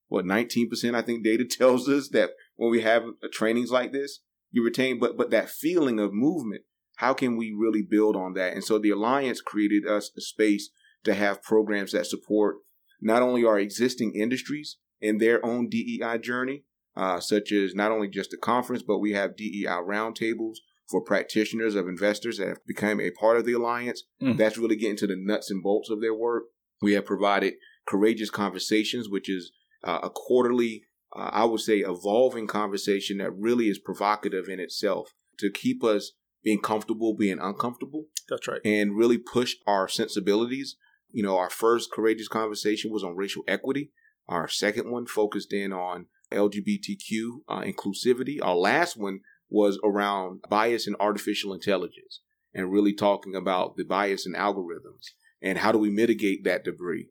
[0.09, 4.21] What, 19% I think data tells us that when we have trainings like this,
[4.51, 6.63] you retain, but, but that feeling of movement,
[7.03, 8.53] how can we really build on that?
[8.53, 10.71] And so the Alliance created us a space
[11.03, 12.59] to have programs that support
[13.01, 16.63] not only our existing industries in their own DEI journey,
[16.97, 21.75] uh, such as not only just the conference, but we have DEI roundtables for practitioners
[21.75, 24.05] of investors that have become a part of the alliance.
[24.23, 24.37] Mm.
[24.37, 26.45] That's really getting to the nuts and bolts of their work.
[26.81, 29.51] We have provided courageous conversations, which is
[29.83, 30.85] uh, a quarterly,
[31.17, 36.13] uh, I would say, evolving conversation that really is provocative in itself to keep us
[36.43, 38.07] being comfortable being uncomfortable.
[38.29, 38.61] That's right.
[38.65, 40.77] And really push our sensibilities.
[41.11, 43.91] You know, our first courageous conversation was on racial equity.
[44.29, 48.39] Our second one focused in on LGBTQ uh, inclusivity.
[48.43, 52.21] Our last one was around bias in artificial intelligence
[52.55, 55.11] and really talking about the bias in algorithms
[55.43, 57.09] and how do we mitigate that debris.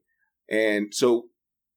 [0.49, 1.27] And so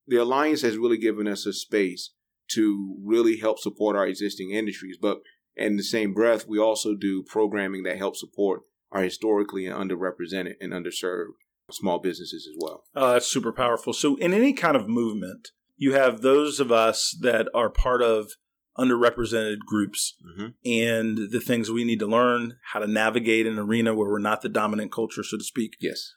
[0.06, 2.12] the Alliance has really given us a space
[2.52, 4.98] to really help support our existing industries.
[5.00, 5.18] But
[5.56, 8.62] in the same breath, we also do programming that helps support
[8.92, 11.32] our historically and underrepresented and underserved
[11.70, 12.84] small businesses as well.
[12.94, 13.92] Oh, that's super powerful.
[13.92, 18.32] So, in any kind of movement, you have those of us that are part of
[18.78, 20.48] underrepresented groups mm-hmm.
[20.64, 24.42] and the things we need to learn, how to navigate an arena where we're not
[24.42, 25.74] the dominant culture, so to speak.
[25.80, 26.12] Yes.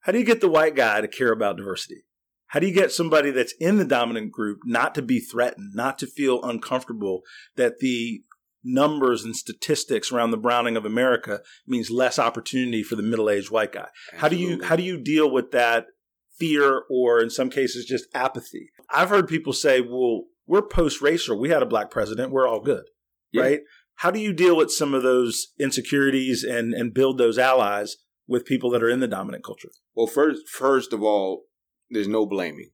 [0.00, 2.04] How do you get the white guy to care about diversity?
[2.48, 5.98] How do you get somebody that's in the dominant group not to be threatened, not
[6.00, 7.22] to feel uncomfortable
[7.56, 8.22] that the
[8.64, 13.72] numbers and statistics around the browning of America means less opportunity for the middle-aged white
[13.72, 13.88] guy?
[14.12, 14.18] Absolutely.
[14.18, 15.86] How do you how do you deal with that
[16.38, 18.70] fear or in some cases just apathy?
[18.90, 21.38] I've heard people say, "Well, we're post racial.
[21.38, 22.32] We had a black president.
[22.32, 22.84] We're all good,
[23.32, 23.42] yeah.
[23.42, 23.60] right?
[23.96, 27.96] How do you deal with some of those insecurities and and build those allies
[28.26, 29.70] with people that are in the dominant culture?
[29.94, 31.44] Well, first first of all,
[31.90, 32.70] there's no blaming.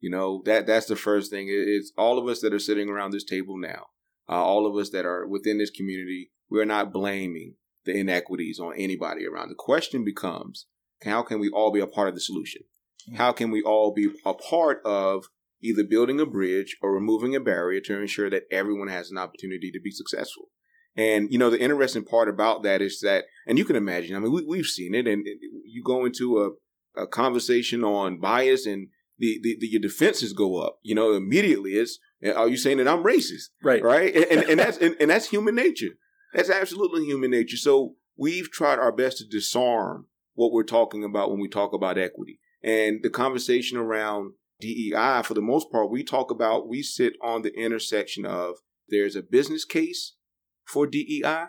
[0.00, 1.46] You know that that's the first thing.
[1.48, 3.86] It's all of us that are sitting around this table now.
[4.28, 6.30] Uh, all of us that are within this community.
[6.48, 7.54] We're not blaming
[7.84, 9.48] the inequities on anybody around.
[9.48, 10.66] The question becomes,
[11.02, 12.62] how can we all be a part of the solution?
[13.10, 13.16] Mm.
[13.16, 15.24] How can we all be a part of
[15.62, 19.70] either building a bridge or removing a barrier to ensure that everyone has an opportunity
[19.70, 20.48] to be successful.
[20.94, 24.14] And you know the interesting part about that is that, and you can imagine.
[24.14, 25.26] I mean, we, have seen it, and
[25.64, 30.58] you go into a, a conversation on bias, and the, the, the, your defenses go
[30.58, 30.78] up.
[30.82, 33.50] You know, immediately it's, are you saying that I'm racist?
[33.62, 35.90] Right, right, and, and, and that's and, and that's human nature.
[36.34, 37.56] That's absolutely human nature.
[37.56, 41.98] So we've tried our best to disarm what we're talking about when we talk about
[41.98, 44.32] equity, and the conversation around
[44.62, 48.56] DEI, for the most part, we talk about, we sit on the intersection of
[48.88, 50.14] there's a business case
[50.64, 51.46] for DEI,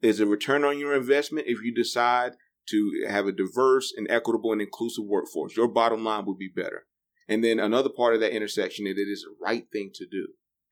[0.00, 2.32] there's a return on your investment if you decide
[2.70, 5.56] to have a diverse and equitable and inclusive workforce.
[5.56, 6.86] Your bottom line would be better.
[7.28, 10.28] And then another part of that intersection is it is the right thing to do.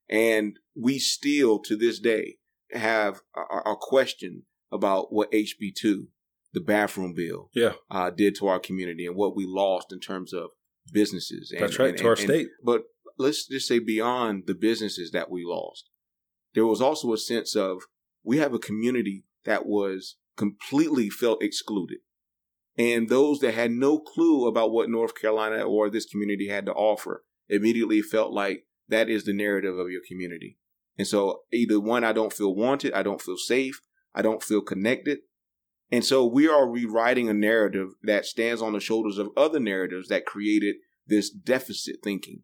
[0.09, 2.37] And we still, to this day,
[2.73, 6.07] have a, question about what HB2,
[6.53, 7.73] the bathroom bill, yeah.
[7.91, 10.51] uh, did to our community and what we lost in terms of
[10.93, 11.53] businesses.
[11.53, 12.49] And, That's right, and, to our state.
[12.63, 12.85] but
[13.19, 15.89] let's just say beyond the businesses that we lost,
[16.55, 17.83] there was also a sense of
[18.23, 21.99] we have a community that was completely felt excluded.
[22.77, 26.73] And those that had no clue about what North Carolina or this community had to
[26.73, 30.59] offer immediately felt like that is the narrative of your community.
[30.99, 33.81] And so either one, I don't feel wanted, I don't feel safe,
[34.15, 35.19] I don't feel connected,
[35.91, 40.09] and so we are rewriting a narrative that stands on the shoulders of other narratives
[40.09, 42.43] that created this deficit thinking.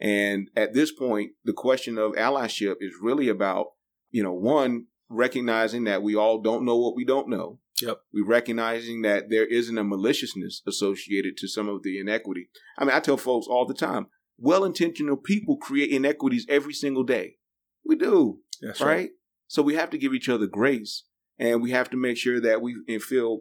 [0.00, 3.68] And at this point, the question of allyship is really about,
[4.10, 7.58] you know, one, recognizing that we all don't know what we don't know.
[7.82, 8.00] Yep.
[8.12, 12.50] We recognizing that there isn't a maliciousness associated to some of the inequity.
[12.78, 14.06] I mean, I tell folks all the time,
[14.38, 17.36] well intentional people create inequities every single day.
[17.84, 19.10] We do, That's right?
[19.46, 21.04] So we have to give each other grace
[21.38, 23.40] and we have to make sure that we feel,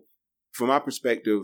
[0.52, 1.43] from my perspective,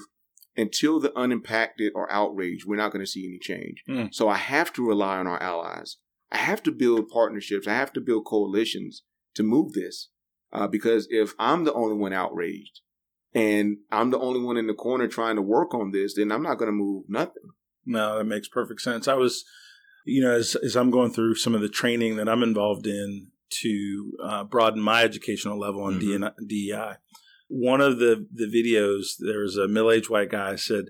[0.58, 3.84] until the unimpacted are outraged, we're not going to see any change.
[3.90, 4.14] Mm.
[4.14, 5.98] So I have to rely on our allies.
[6.32, 7.68] I have to build partnerships.
[7.68, 9.04] I have to build coalitions
[9.36, 10.10] to move this.
[10.52, 12.80] Uh, because if I'm the only one outraged
[13.36, 16.42] and I'm the only one in the corner trying to work on this, then I'm
[16.42, 17.44] not going to move nothing.
[17.86, 19.08] No, that makes perfect sense.
[19.08, 19.44] I was,
[20.06, 23.28] you know, as, as I'm going through some of the training that I'm involved in
[23.62, 26.32] to uh, broaden my educational level on Mhm.
[26.48, 26.94] DEI,
[27.48, 30.86] one of the, the videos, there was a middle aged white guy said,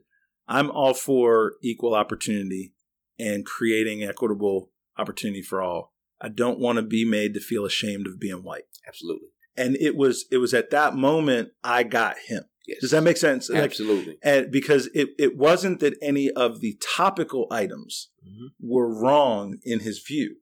[0.48, 2.74] I'm all for equal opportunity
[3.20, 5.94] and creating equitable opportunity for all.
[6.22, 8.64] I don't want to be made to feel ashamed of being white.
[8.88, 9.30] Absolutely.
[9.58, 12.44] And it was it was at that moment I got him.
[12.68, 12.80] Yes.
[12.82, 13.50] Does that make sense?
[13.50, 14.18] Like, Absolutely.
[14.24, 18.48] and because it, it wasn't that any of the topical items Mhm.
[18.60, 20.38] were wrong in his view.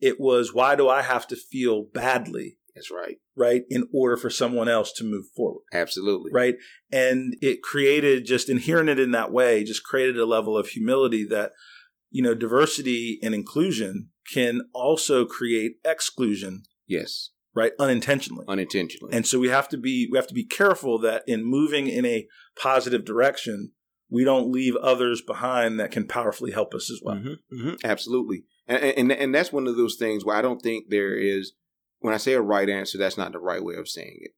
[0.00, 3.18] It was why do I have to feel badly, That's right.
[3.36, 6.32] right, in order for someone else to move forward, Absolutely.
[6.32, 6.56] right?
[6.90, 10.68] And it created just in hearing it in that way, just created a level of
[10.70, 11.52] humility that,
[12.10, 17.30] you know, diversity and inclusion can also create exclusion, Yes.
[17.58, 18.44] Right, unintentionally.
[18.48, 19.14] Unintentionally.
[19.14, 22.06] And so we have to be we have to be careful that in moving in
[22.06, 22.26] a
[22.60, 23.72] positive direction,
[24.10, 27.16] we don't leave others behind that can powerfully help us as well.
[27.16, 28.44] Mhm, mhm, Absolutely.
[28.66, 31.52] And, and and that's one of those things where I don't think there is
[32.00, 34.30] when I say a right answer, that's not the right way of saying it.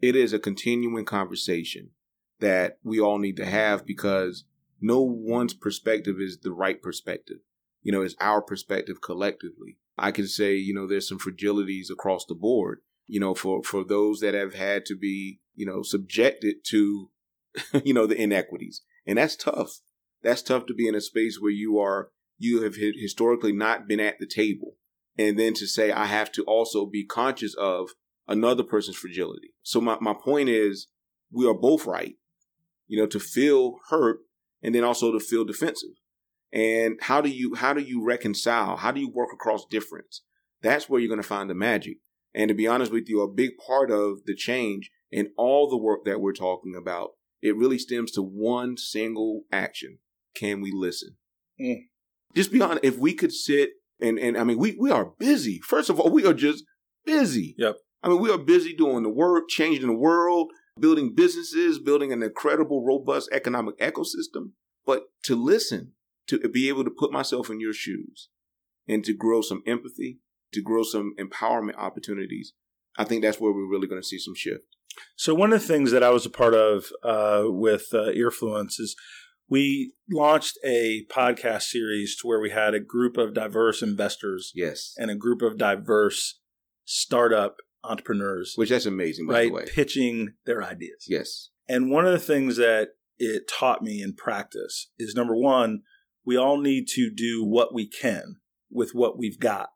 [0.00, 1.90] It is a continuing conversation
[2.38, 4.44] that we all need to have because
[4.80, 7.38] no one's perspective is the right perspective.
[7.82, 9.78] You know, it's our perspective collectively.
[10.00, 13.84] I can say, you know, there's some fragilities across the board, you know, for, for
[13.84, 17.10] those that have had to be, you know, subjected to,
[17.84, 18.80] you know, the inequities.
[19.06, 19.80] And that's tough.
[20.22, 22.08] That's tough to be in a space where you are,
[22.38, 24.76] you have historically not been at the table.
[25.18, 27.90] And then to say, I have to also be conscious of
[28.26, 29.52] another person's fragility.
[29.62, 30.88] So my, my point is,
[31.30, 32.14] we are both right,
[32.86, 34.20] you know, to feel hurt
[34.62, 35.90] and then also to feel defensive.
[36.52, 38.76] And how do you how do you reconcile?
[38.76, 40.22] How do you work across difference?
[40.62, 41.98] That's where you're going to find the magic.
[42.34, 45.76] And to be honest with you, a big part of the change in all the
[45.76, 47.10] work that we're talking about,
[47.42, 49.98] it really stems to one single action.
[50.34, 51.16] Can we listen?
[51.60, 51.86] Mm.
[52.34, 52.84] Just be honest.
[52.84, 55.60] If we could sit and, and I mean, we, we are busy.
[55.60, 56.64] First of all, we are just
[57.04, 57.54] busy.
[57.58, 57.76] Yep.
[58.02, 62.22] I mean, we are busy doing the work, changing the world, building businesses, building an
[62.22, 64.52] incredible, robust economic ecosystem.
[64.86, 65.92] But to listen,
[66.38, 68.28] to be able to put myself in your shoes
[68.88, 70.18] and to grow some empathy,
[70.52, 72.54] to grow some empowerment opportunities,
[72.96, 74.64] I think that's where we're really going to see some shift.
[75.16, 78.80] So one of the things that I was a part of uh, with uh, Earfluence
[78.80, 78.96] is
[79.48, 84.92] we launched a podcast series to where we had a group of diverse investors Yes.
[84.96, 86.40] and a group of diverse
[86.84, 89.64] startup entrepreneurs, Which that's amazing, by right, the way.
[89.72, 91.06] pitching their ideas.
[91.08, 91.50] Yes.
[91.68, 95.82] And one of the things that it taught me in practice is number one,
[96.30, 98.36] we all need to do what we can
[98.70, 99.70] with what we've got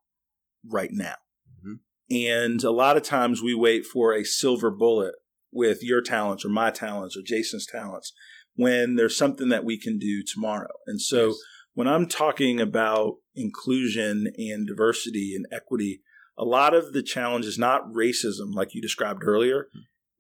[0.64, 1.17] right now.
[1.61, 1.81] Mhm.
[2.12, 5.17] And a lot of times we wait for a silver bullet
[5.51, 8.12] with your talents or my talents or Jason's talents
[8.55, 10.71] when there's something that we can do tomorrow.
[10.87, 11.38] And so Yes.
[11.73, 16.03] when I'm talking about inclusion and diversity and equity,
[16.38, 19.71] a lot of the challenge is not racism like you described earlier.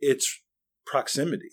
[0.00, 0.42] It's
[0.84, 1.52] proximity.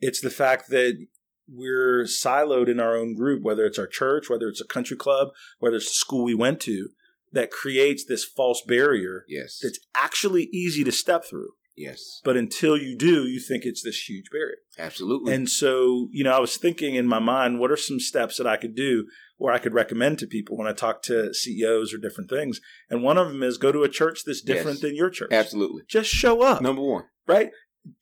[0.00, 1.06] It's the fact that
[1.50, 5.28] we're siloed in our own group, whether it's our church, whether it's a country club,
[5.58, 6.88] whether it's the school we went to,
[7.32, 9.58] that creates this false barrier Yes.
[9.62, 11.50] that's actually easy to step through.
[11.76, 12.20] yes.
[12.24, 14.56] But until you do, you think it's this huge barrier.
[14.78, 15.32] Absolutely.
[15.34, 18.46] And so, you know, I was thinking in my mind, what are some steps that
[18.46, 19.06] I could do
[19.38, 22.60] or I could recommend to people when I talk to CEOs or different things?
[22.90, 24.82] And one of them is go to a church that's different Yes.
[24.82, 25.30] than your church.
[25.32, 25.82] Absolutely.
[25.88, 27.04] Just show up, Number one.
[27.26, 27.50] right?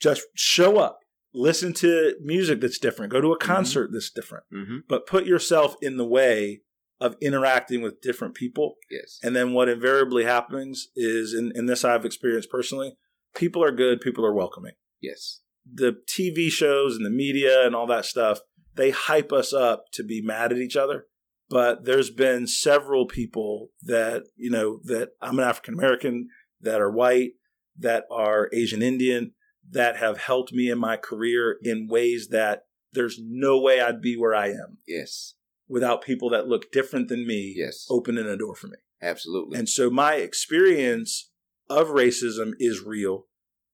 [0.01, 1.01] Just show up.
[1.39, 3.13] Listen to music that's different.
[3.13, 3.47] Go to a Mm-hmm.
[3.47, 4.45] concert that's different.
[4.53, 4.77] Mm-hmm.
[4.89, 6.63] But put yourself in the way
[6.99, 8.77] of interacting with different people.
[8.91, 9.19] Yes.
[9.23, 12.97] And then what invariably happens is, and, and this I've experienced personally,
[13.35, 14.73] people are good, people are welcoming
[15.03, 15.41] yes.
[15.71, 18.41] the TV shows and the media and all that stuff,
[18.75, 21.05] they hype us up to be mad at each other.
[21.51, 26.29] But there's been several people that, you know, that I'm an African American,
[26.63, 27.33] that are white,
[27.79, 29.33] that are Asian Indian,
[29.71, 34.17] that have helped me in my career in ways that there's no way I'd be
[34.17, 35.35] where I am Yes.
[35.69, 37.87] without people that look different than me Yes.
[37.91, 38.77] opening a door for me.
[39.03, 39.59] Absolutely.
[39.59, 41.31] And so my experience
[41.69, 43.27] of racism is real,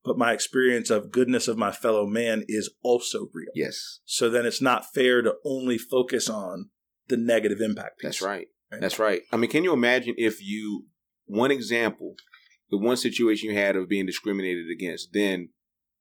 [0.04, 3.52] but my experience of goodness of my fellow man is also real.
[3.54, 4.00] yes.
[4.04, 6.70] So then it's not fair to only focus on
[7.08, 7.98] the negative impact.
[8.00, 8.08] Piece.
[8.08, 8.48] That's right.
[8.80, 9.22] That's right.
[9.30, 10.86] I mean, can you imagine if you
[11.26, 12.14] one example,
[12.70, 15.50] the one situation you had of being discriminated against, then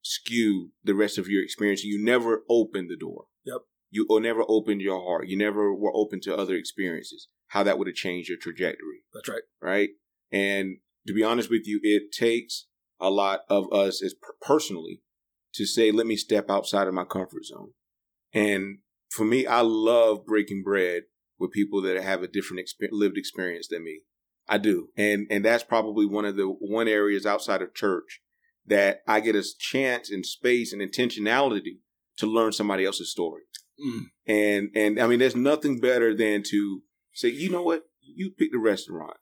[0.02, 1.84] skew the rest of your experience.
[1.84, 3.26] You never opened the door.
[3.44, 3.62] Yep.
[3.90, 5.28] You or never opened your heart.
[5.28, 7.28] You never were open to other experiences.
[7.48, 9.04] How that would have changed your trajectory.
[9.12, 9.42] That's right.
[9.60, 9.90] Right.
[10.30, 12.66] And to be honest with you, it takes
[13.00, 15.02] a lot of us as personally
[15.54, 17.72] to say, let me step outside of my comfort zone.
[18.32, 18.78] And
[19.10, 21.02] for me, I love breaking bread
[21.38, 24.02] with people that have a different exp- lived experience than me.
[24.48, 24.88] I do.
[24.96, 28.21] And, and that's probably one of the one areas outside of church
[28.66, 31.78] that I get a chance and space and intentionality
[32.18, 33.42] to learn somebody else's story.
[33.84, 34.02] Mm.
[34.26, 36.82] And, and I mean, there's nothing better than to
[37.14, 37.84] say, you know what?
[38.00, 39.16] You pick the restaurant.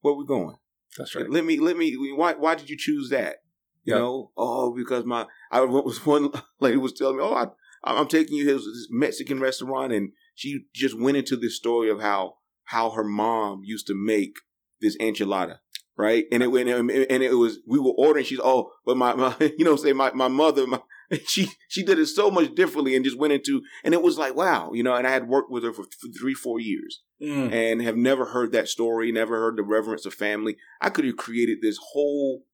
[0.00, 0.56] Where we going?
[0.98, 1.28] That's right.
[1.30, 3.36] Let me, let me, why, why did you choose that?
[3.86, 7.48] You know, oh, because my, I was one lady was telling me, oh, I,
[7.84, 11.90] I'm taking you here to this Mexican restaurant, and she just went into this story
[11.90, 14.36] of how how her mom used to make
[14.80, 15.58] this enchilada,
[15.96, 16.24] right?
[16.32, 18.24] And it went and it was we were ordering.
[18.24, 20.80] She's oh, but my, my you know say my my mother my,
[21.26, 24.34] she she did it so much differently and just went into and it was like
[24.34, 27.52] wow you know and I had worked with her for, for three four years mm.
[27.52, 30.56] and have never heard that story, never heard the reverence of family.
[30.80, 32.44] I could have created this whole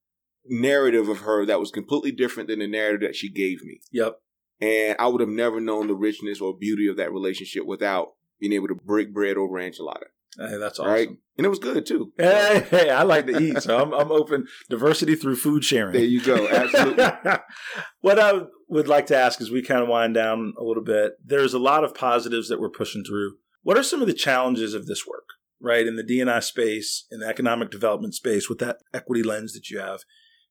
[0.47, 3.80] narrative of her that was completely different than the narrative that she gave me.
[3.93, 4.18] Yep.
[4.61, 8.53] And I would have never known the richness or beauty of that relationship without being
[8.53, 10.09] able to break bread over enchilada.
[10.38, 10.92] Hey, that's awesome.
[10.92, 11.08] Right?
[11.36, 12.12] And it was good too.
[12.16, 15.92] Hey, hey, I like to eat, so I'm, I'm open diversity through food sharing.
[15.92, 16.48] There you go.
[16.48, 17.04] Absolutely.
[18.00, 21.14] what I would like to ask as we kind of wind down a little bit,
[21.24, 23.36] there's a lot of positives that we're pushing through.
[23.62, 25.28] What are some of the challenges of this work,
[25.60, 29.68] right, in the D&I space, in the economic development space, with that equity lens that
[29.70, 30.00] you have?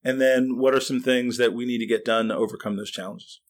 [0.03, 2.91] And then what are some things that we need to get done to overcome those
[2.91, 3.41] challenges?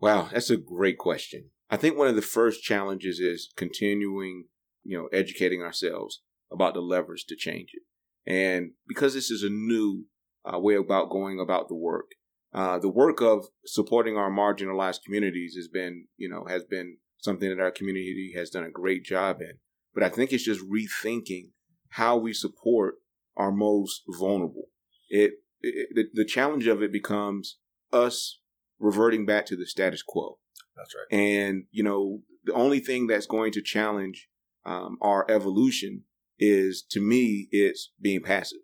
[0.00, 1.50] Wow, that's a great question.
[1.70, 4.46] I think one of the first challenges is continuing,
[4.84, 7.82] you know, educating ourselves about the levers to change it.
[8.30, 10.06] And because this is a new
[10.44, 12.10] uh, way about going about the work,
[12.52, 17.48] uh, the work of supporting our marginalized communities has been, you know, has been something
[17.48, 19.52] that our community has done a great job in.
[19.94, 21.50] But I think it's just rethinking
[21.90, 22.94] how we support
[23.36, 24.68] our most vulnerable.
[25.08, 27.58] It, it the, the challenge of it becomes
[27.92, 28.40] us
[28.78, 30.38] reverting back to the status quo.
[30.76, 31.18] That's right.
[31.18, 34.28] And, you know, the only thing that's going to challenge
[34.64, 36.04] um, our evolution
[36.38, 38.60] is, to me, it's being passive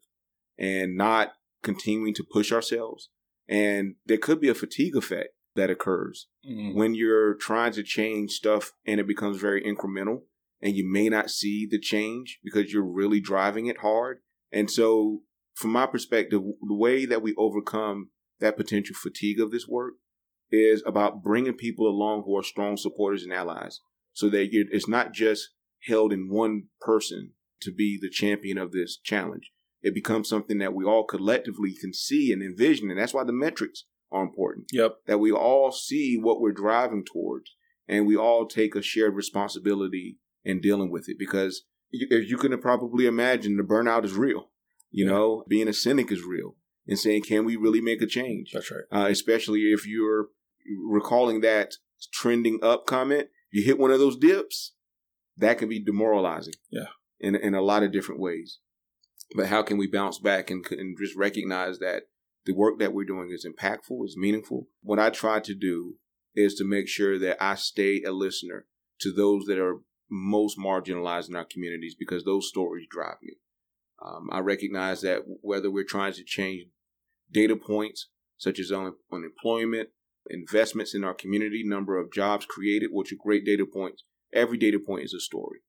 [0.59, 1.33] and not
[1.63, 3.11] continuing to push ourselves.
[3.49, 6.77] And there could be a fatigue effect that occurs mm-hmm.
[6.77, 10.23] when you're trying to change stuff and it becomes very incremental
[10.61, 14.19] and you may not see the change because you're really driving it hard.
[14.53, 15.21] And so,
[15.55, 19.95] from my perspective, the way that we overcome that potential fatigue of this work
[20.51, 23.81] is about bringing people along who are strong supporters and allies
[24.13, 25.51] so that it's not just
[25.87, 29.51] held in one person to be the champion of this challenge.
[29.83, 32.91] It becomes something that we all collectively can see and envision.
[32.91, 34.67] And that's why the metrics are important.
[34.73, 34.97] Yep.
[35.07, 37.53] That we all see what we're driving towards
[37.89, 41.65] and we all take a shared responsibility in dealing with it because
[42.11, 44.51] as you can probably imagine, the burnout is real.
[44.91, 45.13] You yeah.
[45.13, 46.57] know, being a cynic is real
[46.87, 48.51] and saying, can we really make a change?
[48.53, 48.85] That's right.
[48.93, 50.29] Uh, especially if you're
[50.89, 51.75] recalling that
[52.13, 54.73] trending up comment, you hit one of those dips,
[55.37, 56.55] that can be demoralizing.
[56.71, 56.89] Yeah.
[57.19, 58.59] In, in a lot of different ways.
[59.35, 62.05] But how can we bounce back and, and just recognize that
[62.45, 64.69] the work that we're doing is impactful, is meaningful?
[64.83, 65.97] What I try to do
[66.35, 68.67] is to make sure that I stay a listener
[69.01, 69.81] to those that are
[70.11, 73.35] most marginalized in our communities because those stories drive me.
[74.05, 76.69] Um, I recognize that whether we're trying to change
[77.33, 79.89] data points such as un- unemployment,
[80.29, 84.05] investments in our community, number of jobs created, which are great data points.
[84.33, 85.61] Every data point is a story.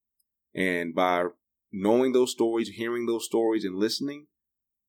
[0.55, 1.25] And by
[1.71, 4.27] knowing those stories, hearing those stories, and listening,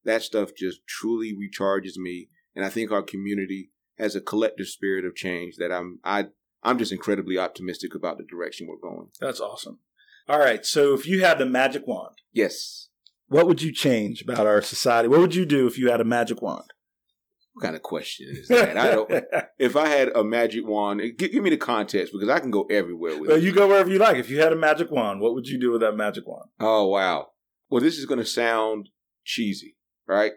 [0.04, 2.28] that stuff just truly recharges me.
[2.54, 6.26] And I think our community has a collective spirit of change that I'm I
[6.62, 9.08] I'm just incredibly optimistic about the direction we're going.
[9.20, 9.80] That's awesome.
[10.28, 10.64] All right.
[10.64, 12.88] So if you had the magic wand, yes,
[13.28, 15.08] what would you change about our society?
[15.08, 16.72] What would you do if you had a magic wand?
[17.58, 18.76] What kind of question is that?
[18.76, 19.10] I don't.
[19.58, 22.68] if I had a magic wand, give, give, me the context because I can go
[22.70, 23.42] everywhere with well, it.
[23.42, 24.16] You go wherever you like.
[24.16, 26.50] If you had a magic wand, what would you do with that magic wand?
[26.60, 27.30] Oh wow!
[27.68, 28.90] Well, this is going to sound
[29.24, 30.34] cheesy, right?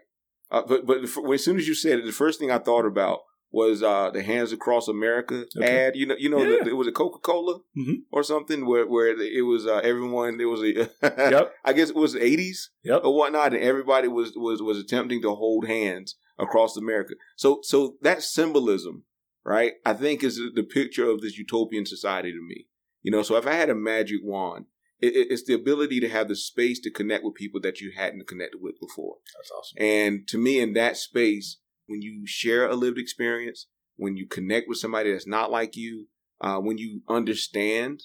[0.50, 3.20] Uh, but but as soon as you said it, the first thing I thought about
[3.52, 5.86] was uh, the Hands Across America okay.
[5.86, 5.94] ad.
[5.94, 6.64] You know, you know, yeah.
[6.64, 8.00] the, it was a Coca Cola mm-hmm.
[8.10, 10.40] or something where where it was uh, everyone.
[10.40, 10.90] It was a,
[11.30, 11.54] yep.
[11.64, 13.02] I guess it was the eighties, yep.
[13.04, 17.14] or whatnot, and everybody was was was attempting to hold hands across America.
[17.36, 19.04] So so that symbolism,
[19.44, 19.72] right?
[19.84, 22.66] I think is the picture of this utopian society to me.
[23.02, 24.66] You know, so if I had a magic wand,
[25.00, 28.28] it, it's the ability to have the space to connect with people that you hadn't
[28.28, 29.16] connected with before.
[29.36, 29.84] That's awesome.
[29.84, 33.66] And to me, in that space, when you share a lived experience,
[33.96, 36.06] when you connect with somebody that's not like you,
[36.40, 38.04] uh, when you understand,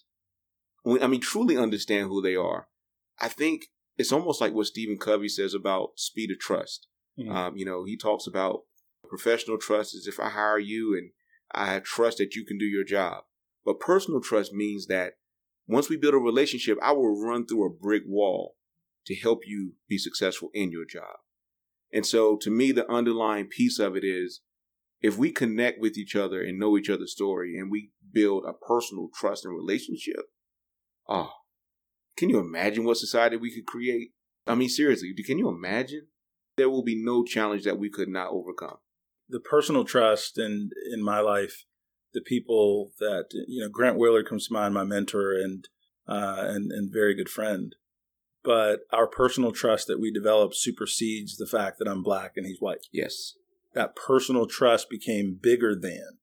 [0.82, 2.68] when, I mean, truly understand who they are,
[3.20, 3.68] I think
[3.98, 6.88] it's almost like what Stephen Covey says about speed of trust.
[7.18, 7.32] Mm-hmm.
[7.32, 8.62] Um, you know, he talks about
[9.08, 11.12] professional trust is if I hire you and
[11.54, 13.24] I trust that you can do your job.
[13.66, 15.14] But personal trust means that
[15.68, 18.56] once we build a relationship, I will run through a brick wall
[19.06, 21.18] to help you be successful in your job.
[21.92, 24.42] And so to me, the underlying piece of it is
[25.02, 28.54] if we connect with each other and know each other's story and we build a
[28.54, 30.26] personal trust and relationship,
[31.08, 31.32] oh,
[32.18, 34.12] can you imagine what society we could create?
[34.46, 36.08] I mean, seriously, can you imagine?
[36.58, 38.78] There will be no challenge that we could not overcome.
[39.30, 41.66] The personal trust in in my life,
[42.14, 45.68] the people that you know, Grant Willard comes to mind, my mentor and
[46.08, 47.76] uh, and and very good friend.
[48.44, 52.62] But our personal trust that we develop supersedes the fact that I'm black and he's
[52.62, 52.86] white.
[52.92, 53.34] Yes,
[53.74, 56.18] that personal trust became bigger than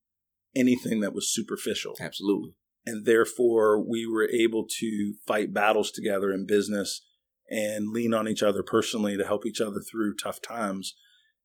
[0.57, 1.95] anything that was superficial.
[2.01, 2.55] Absolutely
[2.87, 7.03] and therefore we were able to fight battles together in business
[7.49, 10.95] and lean on each other personally to help each other through tough times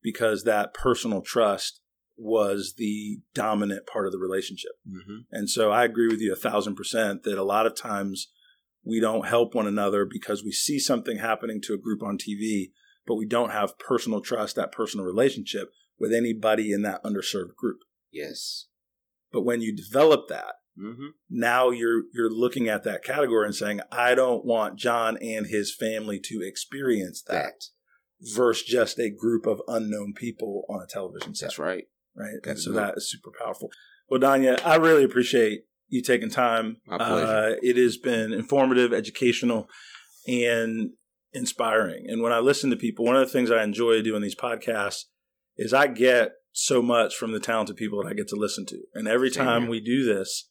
[0.01, 1.81] because that personal trust
[2.17, 4.71] was the dominant part of the relationship.
[4.87, 5.19] Mm-hmm.
[5.31, 8.29] And so I agree with you a thousand percent that a lot of times
[8.83, 12.71] we don't help one another because we see something happening to a group on TV,
[13.05, 17.79] but we don't have personal trust, that personal relationship with anybody in that underserved group.
[18.11, 18.67] Yes.
[19.31, 21.07] But when you develop that, Mm-hmm.
[21.30, 25.76] Now you're you're looking at that category and saying, I don't want John and his
[25.76, 28.34] family to experience that, that.
[28.36, 31.47] versus just a group of unknown people on a television set.
[31.47, 31.86] That's right.
[32.15, 32.36] Right.
[32.43, 33.70] That and so that is super powerful.
[34.09, 36.78] Well, Danya, I really appreciate you taking time.
[36.86, 37.26] My pleasure.
[37.26, 39.67] Uh, it has been informative, educational,
[40.28, 40.91] and
[41.34, 42.05] inspiring.
[42.07, 45.05] And when I listen to people, one of the things I enjoy doing these podcasts
[45.57, 48.80] is I get so much from the talented people that I get to listen to.
[48.93, 49.72] And every Same time here.
[49.72, 50.48] we do this,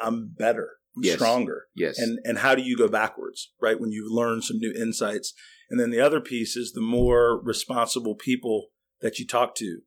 [0.00, 1.16] I'm better, I'm yes.
[1.16, 1.64] stronger.
[1.74, 1.98] Yes.
[1.98, 3.80] And and how do you go backwards, right?
[3.80, 5.34] When you learn some new insights.
[5.70, 8.68] And then the other piece is the more responsible people
[9.00, 9.80] that you talk to,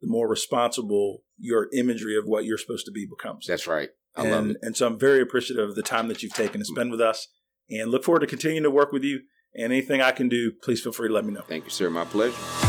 [0.00, 3.46] the more responsible your imagery of what you're supposed to be becomes.
[3.46, 3.90] That's right.
[4.16, 4.56] I and, love it.
[4.62, 6.74] And so I'm very appreciative of the time that you've taken to mm.
[6.74, 7.28] spend with us
[7.70, 9.20] and look forward to continuing to work with you.
[9.54, 11.42] And anything I can do, please feel free to let me know.
[11.42, 11.88] Thank you, sir.
[11.88, 12.67] My pleasure.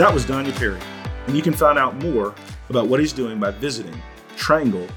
[0.00, 0.80] That was Danya Perry,
[1.26, 2.34] and you can find out more
[2.70, 4.00] about what he's doing by visiting
[4.34, 4.88] triangledei.org.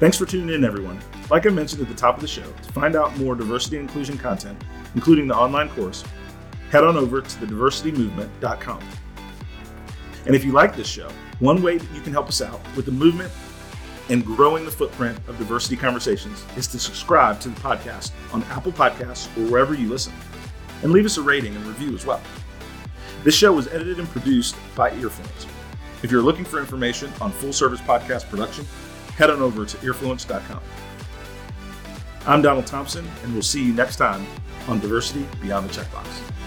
[0.00, 1.00] Thanks for tuning in, everyone.
[1.30, 3.88] Like I mentioned at the top of the show, to find out more diversity and
[3.88, 4.62] inclusion content,
[4.94, 6.04] including the online course,
[6.70, 8.82] head on over to thediversitymovement.com.
[10.26, 12.84] And if you like this show, one way that you can help us out with
[12.84, 13.32] the movement
[14.10, 18.72] and growing the footprint of diversity conversations is to subscribe to the podcast on Apple
[18.72, 20.12] Podcasts or wherever you listen
[20.82, 22.20] and leave us a rating and review as well.
[23.24, 25.46] This show was edited and produced by Earfluence.
[26.02, 28.64] If you're looking for information on full service podcast production,
[29.16, 30.60] head on over to earfluence.com.
[32.26, 34.26] I'm Donald Thompson, and we'll see you next time
[34.68, 36.37] on Diversity Beyond the Checkbox.